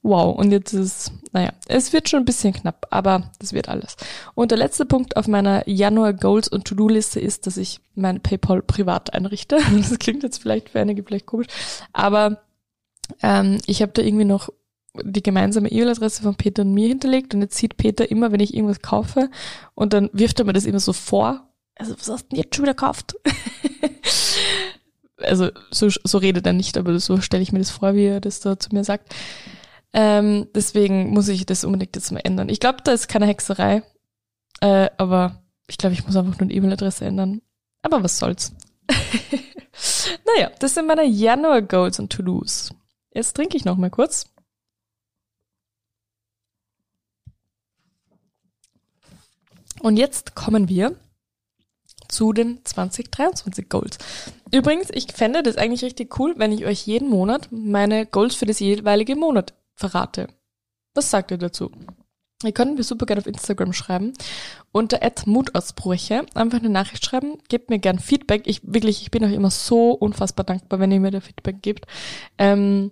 [0.03, 3.95] Wow, und jetzt ist, naja, es wird schon ein bisschen knapp, aber das wird alles.
[4.35, 8.61] Und der letzte Punkt auf meiner Januar Goals und To-Do-Liste ist, dass ich mein PayPal
[8.61, 9.57] privat einrichte.
[9.75, 11.47] Das klingt jetzt vielleicht für einige vielleicht komisch,
[11.91, 12.43] aber
[13.23, 14.49] ähm, ich habe da irgendwie noch
[15.03, 18.53] die gemeinsame E-Mail-Adresse von Peter und mir hinterlegt und jetzt sieht Peter immer, wenn ich
[18.53, 19.29] irgendwas kaufe
[19.73, 21.47] und dann wirft er mir das immer so vor.
[21.77, 23.15] Also, was hast du denn jetzt schon wieder gekauft?
[25.17, 28.21] also, so, so redet er nicht, aber so stelle ich mir das vor, wie er
[28.21, 29.13] das da zu mir sagt.
[29.93, 32.49] Ähm, deswegen muss ich das unbedingt jetzt mal ändern.
[32.49, 33.81] Ich glaube, da ist keine Hexerei,
[34.61, 37.41] äh, aber ich glaube, ich muss einfach nur die E-Mail-Adresse ändern.
[37.81, 38.53] Aber was soll's.
[40.25, 42.73] naja, das sind meine Januar-Goals und To-Dos.
[43.13, 44.25] Jetzt trinke ich noch mal kurz.
[49.85, 50.95] Und jetzt kommen wir
[52.07, 53.99] zu den 2023 Goals.
[54.51, 58.47] Übrigens, ich fände das eigentlich richtig cool, wenn ich euch jeden Monat meine Goals für
[58.47, 60.29] das jeweilige Monat verrate.
[60.95, 61.69] Was sagt ihr dazu?
[62.43, 64.13] Ihr könnt mir super gerne auf Instagram schreiben.
[64.71, 67.37] Unter Mutausbrüche einfach eine Nachricht schreiben.
[67.47, 68.47] Gebt mir gern Feedback.
[68.47, 71.85] Ich wirklich, ich bin euch immer so unfassbar dankbar, wenn ihr mir da Feedback gebt.
[72.39, 72.89] Ähm,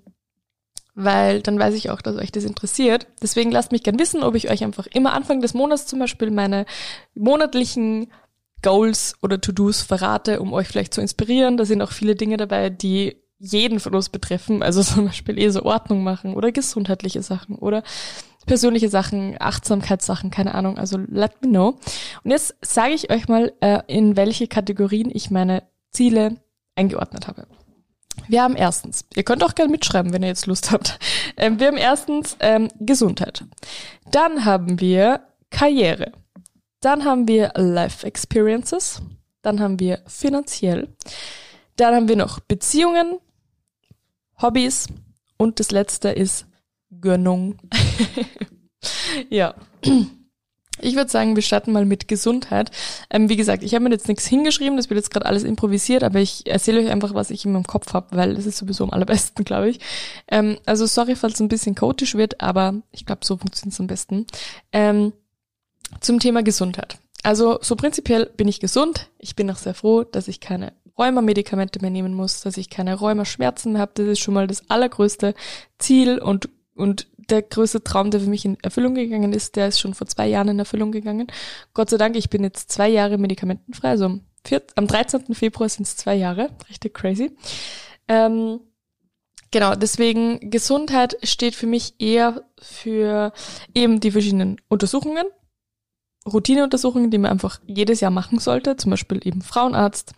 [0.96, 3.08] weil dann weiß ich auch, dass euch das interessiert.
[3.22, 6.32] Deswegen lasst mich gern wissen, ob ich euch einfach immer Anfang des Monats zum Beispiel
[6.32, 6.66] meine
[7.16, 8.12] monatlichen
[8.62, 11.58] Goals oder To-Dos verrate, um euch vielleicht zu inspirieren.
[11.58, 14.64] Da sind auch viele Dinge dabei, die jeden von uns betreffen.
[14.64, 17.84] Also zum Beispiel eh so Ordnung machen oder gesundheitliche Sachen oder
[18.46, 20.78] persönliche Sachen, Achtsamkeitssachen, keine Ahnung.
[20.78, 21.80] Also let me know.
[22.24, 26.38] Und jetzt sage ich euch mal, äh, in welche Kategorien ich meine Ziele
[26.76, 27.48] eingeordnet habe.
[28.28, 31.00] Wir haben erstens, ihr könnt auch gerne mitschreiben, wenn ihr jetzt Lust habt.
[31.38, 33.44] Ähm, wir haben erstens ähm, Gesundheit.
[34.12, 36.12] Dann haben wir Karriere.
[36.80, 39.02] Dann haben wir Life Experiences.
[39.42, 40.90] Dann haben wir finanziell.
[41.76, 43.20] Dann haben wir noch Beziehungen,
[44.42, 44.88] Hobbys
[45.38, 46.46] und das letzte ist
[47.02, 47.58] Gönnung.
[49.30, 49.56] ja.
[50.82, 52.72] Ich würde sagen, wir starten mal mit Gesundheit.
[53.10, 56.04] Ähm, wie gesagt, ich habe mir jetzt nichts hingeschrieben, das wird jetzt gerade alles improvisiert,
[56.04, 58.84] aber ich erzähle euch einfach, was ich in meinem Kopf habe, weil das ist sowieso
[58.84, 59.80] am allerbesten, glaube ich.
[60.28, 63.80] Ähm, also sorry, falls es ein bisschen chaotisch wird, aber ich glaube, so funktioniert es
[63.80, 64.26] am besten.
[64.72, 65.14] Ähm,
[66.02, 66.98] zum Thema Gesundheit.
[67.22, 69.10] Also so prinzipiell bin ich gesund.
[69.20, 72.96] Ich bin auch sehr froh, dass ich keine Rheuma-Medikamente mehr nehmen muss, dass ich keine
[72.96, 73.94] Rheuma-Schmerzen mehr habe.
[73.96, 75.34] Das ist schon mal das allergrößte
[75.78, 79.80] Ziel und und der größte Traum, der für mich in Erfüllung gegangen ist, der ist
[79.80, 81.28] schon vor zwei Jahren in Erfüllung gegangen.
[81.74, 83.90] Gott sei Dank, ich bin jetzt zwei Jahre medikamentenfrei.
[83.90, 85.34] Also am, 4, am 13.
[85.34, 86.50] Februar sind es zwei Jahre.
[86.70, 87.32] Richtig crazy.
[88.08, 88.60] Ähm,
[89.54, 93.34] Genau, deswegen Gesundheit steht für mich eher für
[93.76, 95.26] eben die verschiedenen Untersuchungen,
[96.26, 100.14] Routineuntersuchungen, die man einfach jedes Jahr machen sollte, zum Beispiel eben Frauenarzt,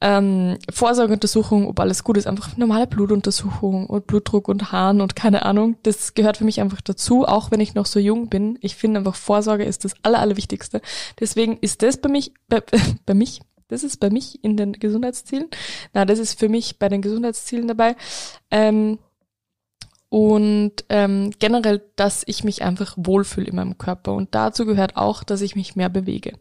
[0.00, 5.44] ähm, Vorsorgeuntersuchung, ob alles gut ist, einfach normale Blutuntersuchung und Blutdruck und Haaren und keine
[5.44, 5.76] Ahnung.
[5.82, 8.58] Das gehört für mich einfach dazu, auch wenn ich noch so jung bin.
[8.60, 10.80] Ich finde einfach Vorsorge ist das Aller, Allerwichtigste.
[11.18, 12.62] Deswegen ist das bei mich, bei,
[13.06, 15.48] bei mich, das ist bei mich in den Gesundheitszielen.
[15.94, 17.96] Na, das ist für mich bei den Gesundheitszielen dabei.
[18.52, 18.98] Ähm,
[20.10, 24.14] und ähm, generell, dass ich mich einfach wohlfühle in meinem Körper.
[24.14, 26.34] Und dazu gehört auch, dass ich mich mehr bewege.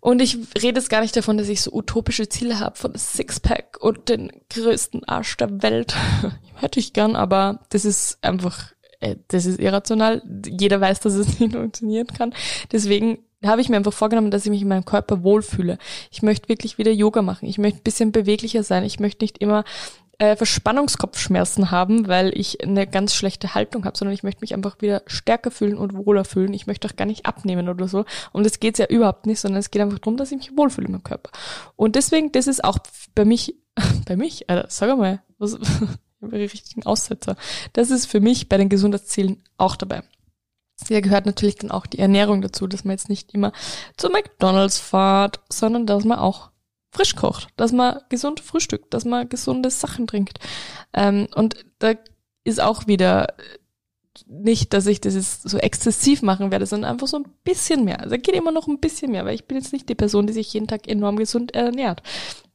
[0.00, 3.76] Und ich rede jetzt gar nicht davon, dass ich so utopische Ziele habe von Sixpack
[3.80, 5.94] und den größten Arsch der Welt.
[6.54, 10.22] Hätte ich gern, aber das ist einfach, äh, das ist irrational.
[10.46, 12.34] Jeder weiß, dass es nicht funktionieren kann.
[12.72, 15.78] Deswegen habe ich mir einfach vorgenommen, dass ich mich in meinem Körper wohlfühle.
[16.10, 17.48] Ich möchte wirklich wieder Yoga machen.
[17.48, 18.84] Ich möchte ein bisschen beweglicher sein.
[18.84, 19.64] Ich möchte nicht immer
[20.20, 24.76] äh, Verspannungskopfschmerzen haben, weil ich eine ganz schlechte Haltung habe, sondern ich möchte mich einfach
[24.80, 26.52] wieder stärker fühlen und wohler fühlen.
[26.52, 28.04] Ich möchte auch gar nicht abnehmen oder so.
[28.32, 30.88] Und das geht's ja überhaupt nicht, sondern es geht einfach darum, dass ich mich wohlfühle
[30.88, 31.30] in meinem Körper.
[31.74, 32.78] Und deswegen, das ist auch
[33.14, 33.54] bei mich,
[34.06, 35.58] bei mich, Alter, sag mal, was,
[36.22, 37.36] richtigen Aussetzer.
[37.72, 40.02] Das ist für mich bei den Gesundheitszielen auch dabei.
[40.90, 43.52] Da gehört natürlich dann auch die Ernährung dazu, dass man jetzt nicht immer
[43.96, 46.50] zu McDonalds fahrt, sondern dass man auch
[46.90, 50.38] frisch kocht, dass man gesund frühstückt, dass man gesunde Sachen trinkt.
[50.92, 51.94] Ähm, und da
[52.44, 53.34] ist auch wieder
[54.26, 58.00] nicht, dass ich das jetzt so exzessiv machen werde, sondern einfach so ein bisschen mehr.
[58.00, 60.32] Also geht immer noch ein bisschen mehr, weil ich bin jetzt nicht die Person, die
[60.32, 62.02] sich jeden Tag enorm gesund ernährt.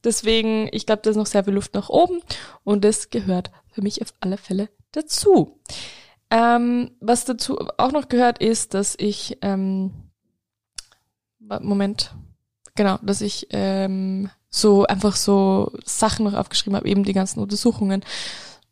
[0.04, 2.20] Deswegen, ich glaube, da ist noch sehr viel Luft nach oben
[2.62, 5.58] und das gehört für mich auf alle Fälle dazu.
[6.30, 9.92] Ähm, was dazu auch noch gehört, ist, dass ich ähm,
[11.38, 12.14] Moment,
[12.76, 18.04] genau, dass ich ähm, so einfach so Sachen noch aufgeschrieben habe, eben die ganzen Untersuchungen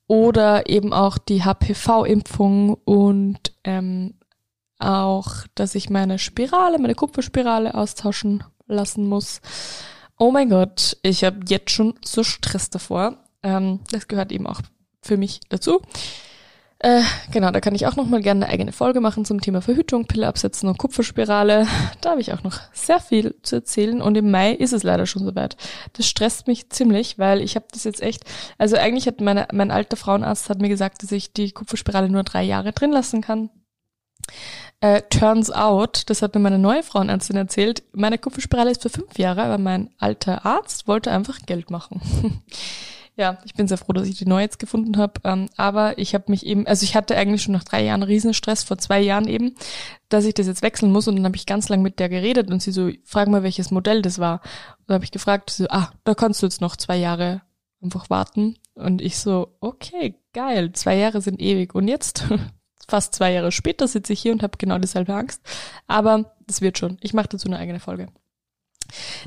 [0.06, 4.14] oder eben auch die HPV-Impfung und ähm,
[4.78, 9.40] auch, dass ich meine Spirale, meine Kupferspirale austauschen lassen muss.
[10.18, 13.16] Oh mein Gott, ich habe jetzt schon so Stress davor.
[13.42, 14.60] Ähm, das gehört eben auch
[15.02, 15.80] für mich dazu.
[16.84, 19.62] Äh, genau, da kann ich auch noch mal gerne eine eigene Folge machen zum Thema
[19.62, 21.66] Verhütung, Pille absetzen und Kupferspirale.
[22.02, 25.06] Da habe ich auch noch sehr viel zu erzählen und im Mai ist es leider
[25.06, 25.56] schon soweit.
[25.94, 28.24] Das stresst mich ziemlich, weil ich habe das jetzt echt,
[28.58, 32.22] also eigentlich hat meine, mein alter Frauenarzt hat mir gesagt, dass ich die Kupferspirale nur
[32.22, 33.48] drei Jahre drin lassen kann.
[34.82, 39.16] Äh, turns out, das hat mir meine neue Frauenärztin erzählt, meine Kupferspirale ist für fünf
[39.16, 42.02] Jahre, aber mein alter Arzt wollte einfach Geld machen.
[43.16, 45.20] Ja, ich bin sehr froh, dass ich die neu jetzt gefunden habe.
[45.22, 48.64] Ähm, aber ich habe mich eben, also ich hatte eigentlich schon nach drei Jahren Riesenstress,
[48.64, 49.54] vor zwei Jahren eben,
[50.08, 51.06] dass ich das jetzt wechseln muss.
[51.06, 53.70] Und dann habe ich ganz lang mit der geredet und sie so, frag mal, welches
[53.70, 54.40] Modell das war.
[54.78, 57.42] Und dann habe ich gefragt, so, ah, da kannst du jetzt noch zwei Jahre
[57.80, 58.56] einfach warten.
[58.74, 61.74] Und ich so, okay, geil, zwei Jahre sind ewig.
[61.76, 62.24] Und jetzt,
[62.88, 65.40] fast zwei Jahre später, sitze ich hier und habe genau dieselbe Angst.
[65.86, 66.98] Aber das wird schon.
[67.00, 68.08] Ich mache dazu eine eigene Folge.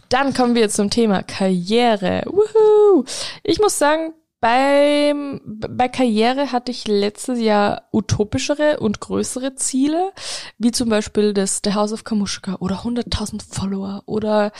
[0.09, 2.23] Dann kommen wir zum Thema Karriere.
[2.25, 3.05] Woohoo!
[3.43, 10.11] Ich muss sagen, beim, bei Karriere hatte ich letztes Jahr utopischere und größere Ziele,
[10.59, 14.51] wie zum Beispiel das The House of Kamushka oder 100.000 Follower oder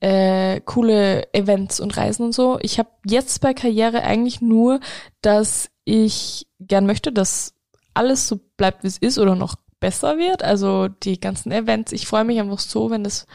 [0.00, 2.58] äh, coole Events und Reisen und so.
[2.62, 4.78] Ich habe jetzt bei Karriere eigentlich nur,
[5.20, 7.54] dass ich gern möchte, dass
[7.94, 10.44] alles so bleibt, wie es ist oder noch besser wird.
[10.44, 11.92] Also die ganzen Events.
[11.92, 13.26] Ich freue mich einfach so, wenn das,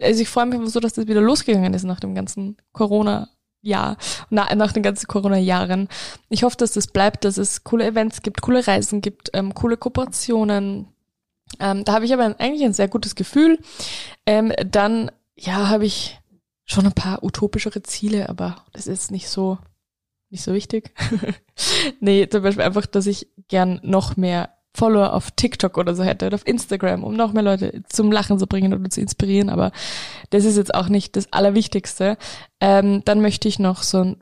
[0.00, 3.28] also ich freue mich so, dass das wieder losgegangen ist nach dem ganzen Corona.
[3.62, 3.98] Jahr,
[4.30, 5.88] nach, nach den ganzen Corona-Jahren.
[6.30, 9.76] Ich hoffe, dass das bleibt, dass es coole Events gibt, coole Reisen gibt, ähm, coole
[9.76, 10.88] Kooperationen.
[11.58, 13.58] Ähm, da habe ich aber eigentlich ein sehr gutes Gefühl.
[14.24, 16.18] Ähm, dann ja, habe ich
[16.64, 19.58] schon ein paar utopischere Ziele, aber das ist nicht so,
[20.30, 20.94] nicht so wichtig.
[22.00, 26.26] nee, zum Beispiel einfach, dass ich gern noch mehr Follower auf TikTok oder so hätte
[26.26, 29.48] oder auf Instagram, um noch mehr Leute zum Lachen zu bringen oder zu inspirieren.
[29.50, 29.72] Aber
[30.30, 32.16] das ist jetzt auch nicht das Allerwichtigste.
[32.60, 34.16] Ähm, dann möchte ich noch so ein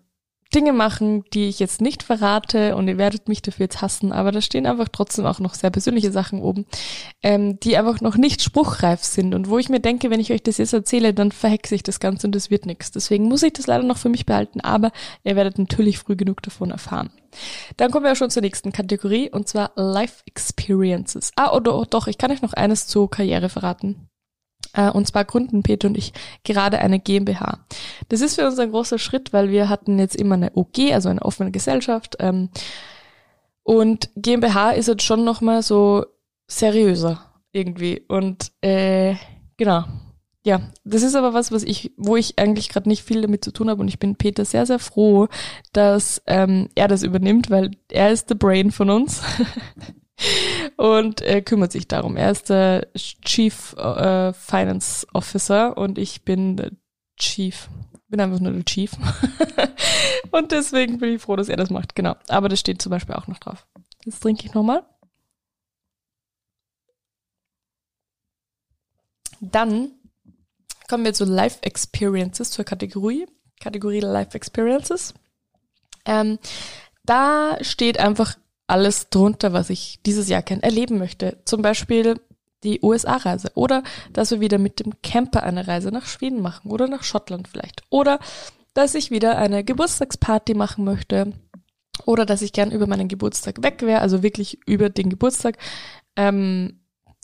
[0.54, 4.32] Dinge machen, die ich jetzt nicht verrate und ihr werdet mich dafür jetzt hassen, aber
[4.32, 6.64] da stehen einfach trotzdem auch noch sehr persönliche Sachen oben,
[7.22, 10.42] ähm, die einfach noch nicht spruchreif sind und wo ich mir denke, wenn ich euch
[10.42, 12.90] das jetzt erzähle, dann verhexe ich das Ganze und das wird nichts.
[12.90, 14.90] Deswegen muss ich das leider noch für mich behalten, aber
[15.22, 17.10] ihr werdet natürlich früh genug davon erfahren.
[17.76, 21.30] Dann kommen wir auch schon zur nächsten Kategorie und zwar Life Experiences.
[21.36, 24.08] Ah, oder oh, doch, ich kann euch noch eines zur Karriere verraten.
[24.72, 26.12] Äh, und zwar gründen Peter und ich
[26.44, 27.58] gerade eine GmbH.
[28.08, 31.08] Das ist für uns ein großer Schritt, weil wir hatten jetzt immer eine OG, also
[31.08, 32.16] eine offene Gesellschaft.
[32.20, 32.50] Ähm,
[33.62, 36.06] und GmbH ist jetzt schon nochmal so
[36.46, 37.20] seriöser
[37.52, 38.02] irgendwie.
[38.08, 39.16] Und äh,
[39.56, 39.84] genau.
[40.44, 43.52] Ja, das ist aber was, was ich, wo ich eigentlich gerade nicht viel damit zu
[43.52, 45.28] tun habe und ich bin Peter sehr, sehr froh,
[45.72, 49.20] dass ähm, er das übernimmt, weil er ist the Brain von uns.
[50.76, 52.16] und er kümmert sich darum.
[52.16, 56.72] Er ist der Chief äh, Finance Officer und ich bin der
[57.16, 57.68] Chief.
[58.08, 58.92] Bin einfach nur der Chief.
[60.30, 61.94] und deswegen bin ich froh, dass er das macht.
[61.94, 62.16] Genau.
[62.28, 63.66] Aber das steht zum Beispiel auch noch drauf.
[64.04, 64.82] Jetzt trinke ich nochmal.
[69.40, 69.92] Dann
[70.88, 73.26] kommen wir zu Life Experiences, zur Kategorie.
[73.60, 75.14] Kategorie Life Experiences.
[76.04, 76.38] Ähm,
[77.04, 78.36] da steht einfach
[78.68, 81.38] alles drunter, was ich dieses Jahr gern erleben möchte.
[81.44, 82.20] Zum Beispiel
[82.64, 86.86] die USA-Reise oder dass wir wieder mit dem Camper eine Reise nach Schweden machen oder
[86.86, 87.82] nach Schottland vielleicht.
[87.90, 88.18] Oder
[88.74, 91.32] dass ich wieder eine Geburtstagsparty machen möchte
[92.04, 95.56] oder dass ich gern über meinen Geburtstag weg wäre, also wirklich über den Geburtstag.
[96.16, 96.80] Ähm,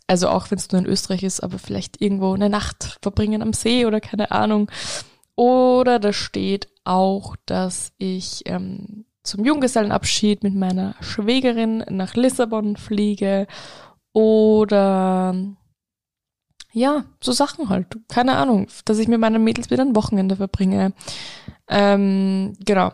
[0.07, 3.53] also auch wenn es nur in Österreich ist, aber vielleicht irgendwo eine Nacht verbringen am
[3.53, 4.71] See oder keine Ahnung.
[5.37, 13.47] Oder da steht auch, dass ich ähm, zum Junggesellenabschied mit meiner Schwägerin nach Lissabon fliege
[14.13, 15.35] oder
[16.73, 17.87] ja, so Sachen halt.
[18.09, 20.93] Keine Ahnung, dass ich mit meinen Mädels wieder ein Wochenende verbringe.
[21.69, 22.93] Ähm, genau.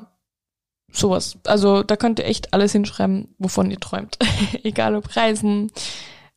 [0.92, 1.38] Sowas.
[1.46, 4.18] Also da könnt ihr echt alles hinschreiben, wovon ihr träumt.
[4.64, 5.72] Egal ob Reisen,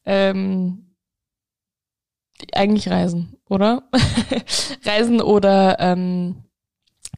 [0.06, 0.96] ähm,
[2.54, 3.90] eigentlich Reisen, oder?
[4.86, 6.44] Reisen oder ähm,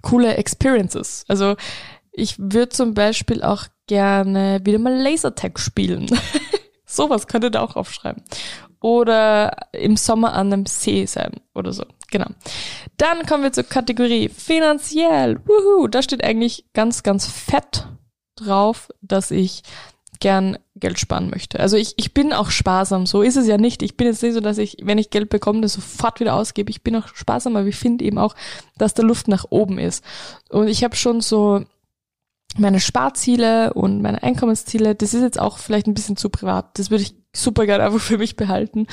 [0.02, 1.26] coole Experiences.
[1.28, 1.56] Also
[2.16, 6.10] ich würde zum Beispiel auch gerne wieder mal Lasertag spielen.
[6.86, 8.24] Sowas könntet ihr auch aufschreiben.
[8.80, 11.86] Oder im Sommer an einem See sein oder so.
[12.12, 12.28] Genau.
[12.98, 15.40] Dann kommen wir zur Kategorie finanziell.
[15.46, 17.88] Wuhu, da steht eigentlich ganz, ganz fett
[18.36, 19.64] drauf, dass ich
[20.20, 21.60] gern Geld sparen möchte.
[21.60, 23.82] Also ich, ich bin auch sparsam, so ist es ja nicht.
[23.82, 26.70] Ich bin jetzt nicht so, dass ich, wenn ich Geld bekomme, das sofort wieder ausgebe.
[26.70, 28.36] Ich bin auch sparsam, aber ich finde eben auch,
[28.78, 30.04] dass da Luft nach oben ist.
[30.50, 31.64] Und ich habe schon so
[32.58, 36.78] meine Sparziele und meine Einkommensziele, das ist jetzt auch vielleicht ein bisschen zu privat.
[36.80, 38.88] Das würde ich super gerne einfach für mich behalten.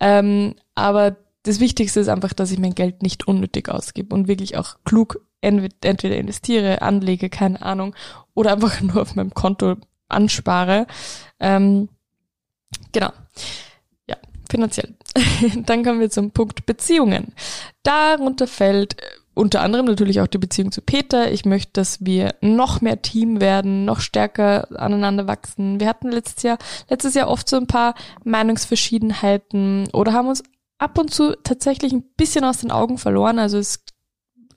[0.00, 4.56] Ähm, aber das Wichtigste ist einfach, dass ich mein Geld nicht unnötig ausgebe und wirklich
[4.56, 7.94] auch klug entweder investiere, anlege, keine Ahnung,
[8.34, 9.76] oder einfach nur auf meinem Konto
[10.08, 10.86] anspare.
[11.40, 11.88] Ähm,
[12.92, 13.12] genau.
[14.08, 14.16] Ja,
[14.50, 14.94] finanziell.
[15.66, 17.32] Dann kommen wir zum Punkt Beziehungen.
[17.82, 18.96] Darunter fällt
[19.38, 21.30] unter anderem natürlich auch die Beziehung zu Peter.
[21.30, 25.78] Ich möchte, dass wir noch mehr Team werden, noch stärker aneinander wachsen.
[25.78, 26.58] Wir hatten letztes Jahr,
[26.88, 30.42] letztes Jahr oft so ein paar Meinungsverschiedenheiten oder haben uns
[30.78, 33.38] ab und zu tatsächlich ein bisschen aus den Augen verloren.
[33.38, 33.84] Also es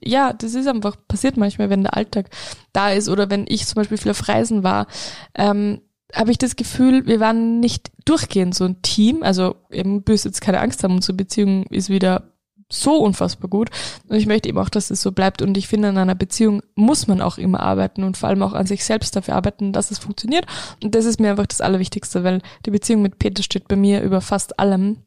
[0.03, 2.31] ja, das ist einfach passiert manchmal, wenn der Alltag
[2.73, 4.87] da ist oder wenn ich zum Beispiel viel auf Reisen war,
[5.35, 9.21] ähm, habe ich das Gefühl, wir waren nicht durchgehend so ein Team.
[9.21, 12.30] Also eben böse jetzt keine Angst haben, unsere Beziehung ist wieder
[12.71, 13.69] so unfassbar gut.
[14.07, 15.41] Und ich möchte eben auch, dass es so bleibt.
[15.41, 18.53] Und ich finde, in einer Beziehung muss man auch immer arbeiten und vor allem auch
[18.53, 20.45] an sich selbst dafür arbeiten, dass es funktioniert.
[20.83, 24.01] Und das ist mir einfach das Allerwichtigste, weil die Beziehung mit Peter steht bei mir
[24.01, 24.97] über fast allem.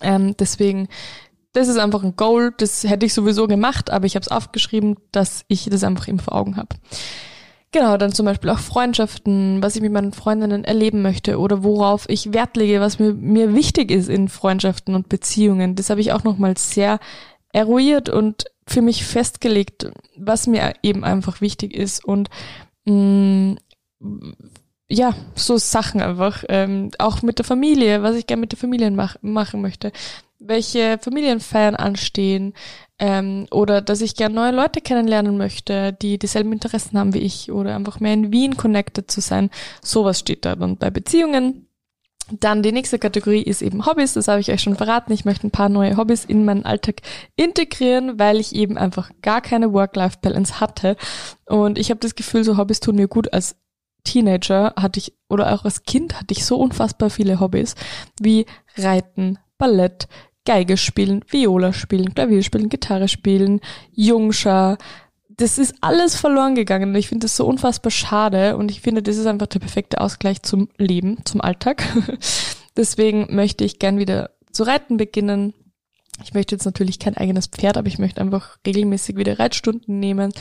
[0.00, 0.88] Ähm, deswegen,
[1.52, 2.52] das ist einfach ein Goal.
[2.58, 6.18] Das hätte ich sowieso gemacht, aber ich habe es aufgeschrieben, dass ich das einfach eben
[6.18, 6.76] vor Augen habe.
[7.72, 12.08] Genau, dann zum Beispiel auch Freundschaften, was ich mit meinen Freundinnen erleben möchte oder worauf
[12.08, 15.74] ich Wert lege, was mir, mir wichtig ist in Freundschaften und Beziehungen.
[15.74, 17.00] Das habe ich auch nochmal sehr
[17.52, 22.30] eruiert und für mich festgelegt, was mir eben einfach wichtig ist und
[22.84, 23.56] mh,
[24.00, 24.34] mm,
[24.88, 26.44] ja, so Sachen einfach.
[26.48, 29.92] Ähm, auch mit der Familie, was ich gerne mit der Familie mach, machen möchte.
[30.38, 32.52] Welche Familienfeiern anstehen,
[32.98, 37.52] ähm, oder dass ich gern neue Leute kennenlernen möchte, die dieselben Interessen haben wie ich
[37.52, 39.50] oder einfach mehr in Wien connected zu sein.
[39.82, 41.68] Sowas steht da dann bei Beziehungen.
[42.32, 45.12] Dann die nächste Kategorie ist eben Hobbys, das habe ich euch schon verraten.
[45.12, 47.02] Ich möchte ein paar neue Hobbys in meinen Alltag
[47.36, 50.96] integrieren, weil ich eben einfach gar keine Work-Life-Balance hatte.
[51.44, 53.32] Und ich habe das Gefühl, so Hobbys tun mir gut.
[53.32, 53.56] Als
[54.02, 57.76] Teenager hatte ich oder auch als Kind hatte ich so unfassbar viele Hobbys
[58.20, 60.08] wie Reiten, Ballett,
[60.46, 63.60] Geige spielen, Viola spielen, Klavier spielen, Gitarre spielen,
[63.92, 64.78] Jungscher.
[65.28, 69.02] Das ist alles verloren gegangen und ich finde das so unfassbar schade und ich finde,
[69.02, 71.82] das ist einfach der perfekte Ausgleich zum Leben, zum Alltag.
[72.76, 75.52] Deswegen möchte ich gern wieder zu reiten beginnen,
[76.22, 80.32] ich möchte jetzt natürlich kein eigenes Pferd, aber ich möchte einfach regelmäßig wieder Reitstunden nehmen.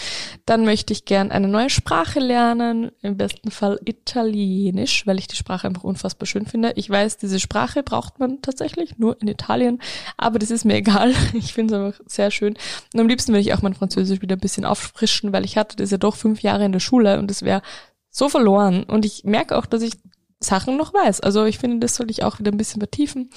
[0.46, 5.36] Dann möchte ich gern eine neue Sprache lernen, im besten Fall Italienisch, weil ich die
[5.36, 6.74] Sprache einfach unfassbar schön finde.
[6.76, 9.82] Ich weiß, diese Sprache braucht man tatsächlich nur in Italien,
[10.18, 11.14] aber das ist mir egal.
[11.34, 12.56] Ich finde es einfach sehr schön.
[12.94, 15.76] Und am liebsten würde ich auch mein Französisch wieder ein bisschen auffrischen, weil ich hatte
[15.76, 17.62] das ja doch fünf Jahre in der Schule und es wäre
[18.10, 18.86] so verloren.
[18.86, 19.94] Und ich merke auch, dass ich
[20.40, 21.20] Sachen noch weiß.
[21.22, 23.30] Also ich finde, das sollte ich auch wieder ein bisschen vertiefen.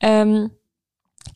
[0.00, 0.50] Ähm,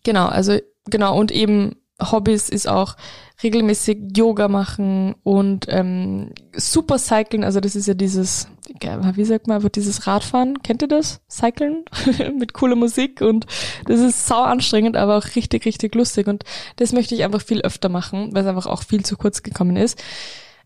[0.04, 1.76] Genau, also genau und eben
[2.10, 2.96] Hobbys ist auch
[3.42, 8.48] regelmäßig Yoga machen und ähm, Supercyclen, also das ist ja dieses,
[8.80, 11.20] wie sagt man, wird dieses Radfahren, kennt ihr das?
[11.28, 11.84] Cyclen
[12.38, 13.46] mit cooler Musik und
[13.86, 16.44] das ist sau anstrengend, aber auch richtig, richtig lustig und
[16.76, 19.76] das möchte ich einfach viel öfter machen, weil es einfach auch viel zu kurz gekommen
[19.76, 20.02] ist.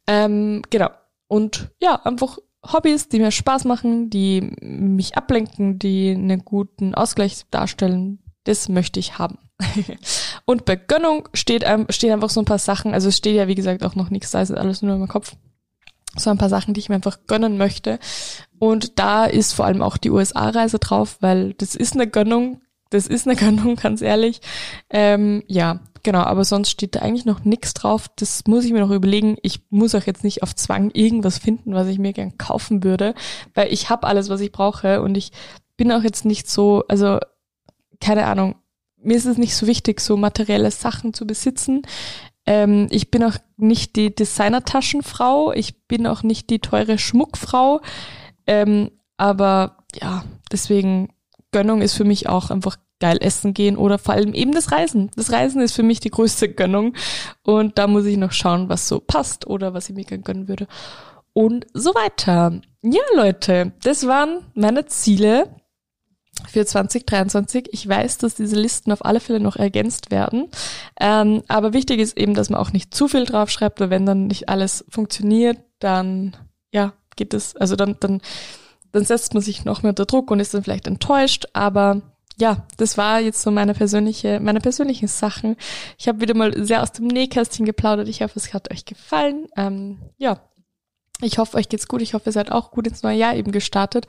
[0.07, 0.91] Ähm, genau.
[1.29, 2.39] Und ja, einfach
[2.73, 9.01] Hobbys, die mir Spaß machen, die mich ablenken, die einen guten Ausgleich darstellen, das möchte
[9.01, 9.39] ich haben.
[10.45, 13.55] und bei Gönnung steht, stehen einfach so ein paar Sachen, also es steht ja wie
[13.55, 15.35] gesagt auch noch nichts, da ist alles nur in meinem Kopf.
[16.17, 17.99] So ein paar Sachen, die ich mir einfach gönnen möchte.
[18.59, 23.07] Und da ist vor allem auch die USA-Reise drauf, weil das ist eine Gönnung, das
[23.07, 24.41] ist eine Gönnung, ganz ehrlich.
[24.89, 28.07] Ähm, ja, genau, aber sonst steht da eigentlich noch nichts drauf.
[28.17, 29.37] Das muss ich mir noch überlegen.
[29.43, 33.15] Ich muss auch jetzt nicht auf Zwang irgendwas finden, was ich mir gern kaufen würde,
[33.53, 35.33] weil ich habe alles, was ich brauche und ich
[35.77, 37.19] bin auch jetzt nicht so, also
[38.01, 38.57] keine Ahnung,
[38.97, 41.83] mir ist es nicht so wichtig, so materielle Sachen zu besitzen.
[42.47, 47.81] Ähm, ich bin auch nicht die Designertaschenfrau, ich bin auch nicht die teure Schmuckfrau.
[48.47, 51.09] Ähm, aber ja, deswegen
[51.53, 55.11] Gönnung ist für mich auch einfach geil essen gehen oder vor allem eben das Reisen.
[55.17, 56.95] Das Reisen ist für mich die größte Gönnung
[57.43, 60.49] und da muss ich noch schauen, was so passt oder was ich mir gern gönnen
[60.49, 60.67] würde
[61.33, 62.61] und so weiter.
[62.83, 65.51] Ja, Leute, das waren meine Ziele
[66.49, 67.69] für 2023.
[67.73, 70.49] Ich weiß, dass diese Listen auf alle Fälle noch ergänzt werden.
[71.01, 74.27] Ähm, aber wichtig ist eben, dass man auch nicht zu viel draufschreibt, weil wenn dann
[74.27, 76.37] nicht alles funktioniert, dann
[76.73, 78.21] ja, geht es, also dann, dann,
[78.93, 81.47] dann setzt man sich noch mehr unter Druck und ist dann vielleicht enttäuscht.
[81.53, 82.03] Aber
[82.39, 85.57] ja, das war jetzt so meine persönliche, meine persönlichen Sachen.
[85.99, 88.09] Ich habe wieder mal sehr aus dem Nähkästchen geplaudert.
[88.09, 89.47] Ich hoffe, es hat euch gefallen.
[89.57, 90.41] Ähm, ja,
[91.23, 92.03] ich hoffe, euch geht's gut.
[92.03, 94.07] Ich hoffe, ihr seid auch gut ins neue Jahr eben gestartet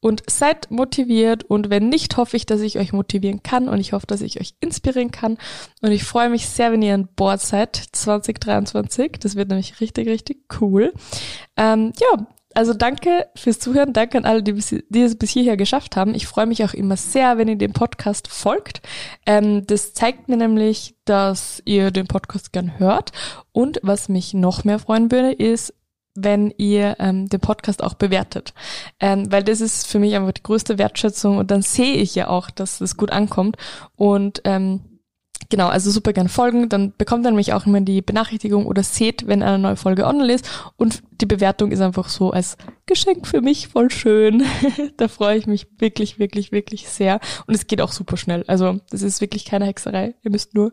[0.00, 1.44] und seid motiviert.
[1.44, 4.40] Und wenn nicht, hoffe ich, dass ich euch motivieren kann und ich hoffe, dass ich
[4.40, 5.38] euch inspirieren kann.
[5.82, 9.18] Und ich freue mich sehr, wenn ihr an Bord seid 2023.
[9.20, 10.92] Das wird nämlich richtig, richtig cool.
[11.56, 13.92] Ähm, ja, also danke fürs Zuhören.
[13.92, 16.12] Danke an alle, die, bis, die es bis hierher geschafft haben.
[16.12, 18.80] Ich freue mich auch immer sehr, wenn ihr dem Podcast folgt.
[19.26, 23.12] Ähm, das zeigt mir nämlich, dass ihr den Podcast gern hört.
[23.52, 25.72] Und was mich noch mehr freuen würde, ist,
[26.22, 28.54] wenn ihr ähm, den Podcast auch bewertet.
[29.00, 32.28] Ähm, weil das ist für mich einfach die größte Wertschätzung und dann sehe ich ja
[32.28, 33.56] auch, dass es gut ankommt.
[33.96, 34.80] Und ähm,
[35.48, 39.26] genau, also super gerne folgen, dann bekommt ihr nämlich auch immer die Benachrichtigung oder seht,
[39.26, 40.48] wenn eine neue Folge online ist.
[40.76, 42.56] Und die Bewertung ist einfach so als
[42.86, 44.44] Geschenk für mich voll schön.
[44.96, 47.20] da freue ich mich wirklich, wirklich, wirklich sehr.
[47.46, 48.44] Und es geht auch super schnell.
[48.46, 50.14] Also das ist wirklich keine Hexerei.
[50.22, 50.72] Ihr müsst nur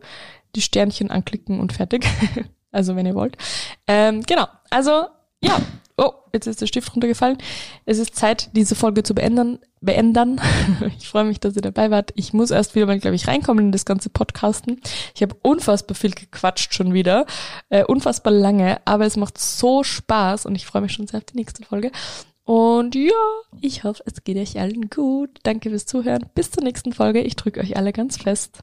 [0.54, 2.06] die Sternchen anklicken und fertig.
[2.72, 3.38] Also wenn ihr wollt.
[3.86, 4.44] Ähm, genau.
[4.68, 5.06] Also
[5.46, 5.60] ja.
[5.98, 7.38] Oh, jetzt ist der Stift runtergefallen.
[7.86, 9.58] Es ist Zeit, diese Folge zu beenden.
[9.80, 10.38] beenden.
[10.98, 12.12] ich freue mich, dass ihr dabei wart.
[12.16, 14.80] Ich muss erst wieder mal, glaube ich, reinkommen in das ganze Podcasten.
[15.14, 17.24] Ich habe unfassbar viel gequatscht schon wieder.
[17.70, 21.24] Äh, unfassbar lange, aber es macht so Spaß und ich freue mich schon sehr auf
[21.24, 21.90] die nächste Folge.
[22.44, 23.10] Und ja,
[23.60, 25.30] ich hoffe, es geht euch allen gut.
[25.44, 26.26] Danke fürs Zuhören.
[26.34, 27.22] Bis zur nächsten Folge.
[27.22, 28.60] Ich drücke euch alle ganz fest.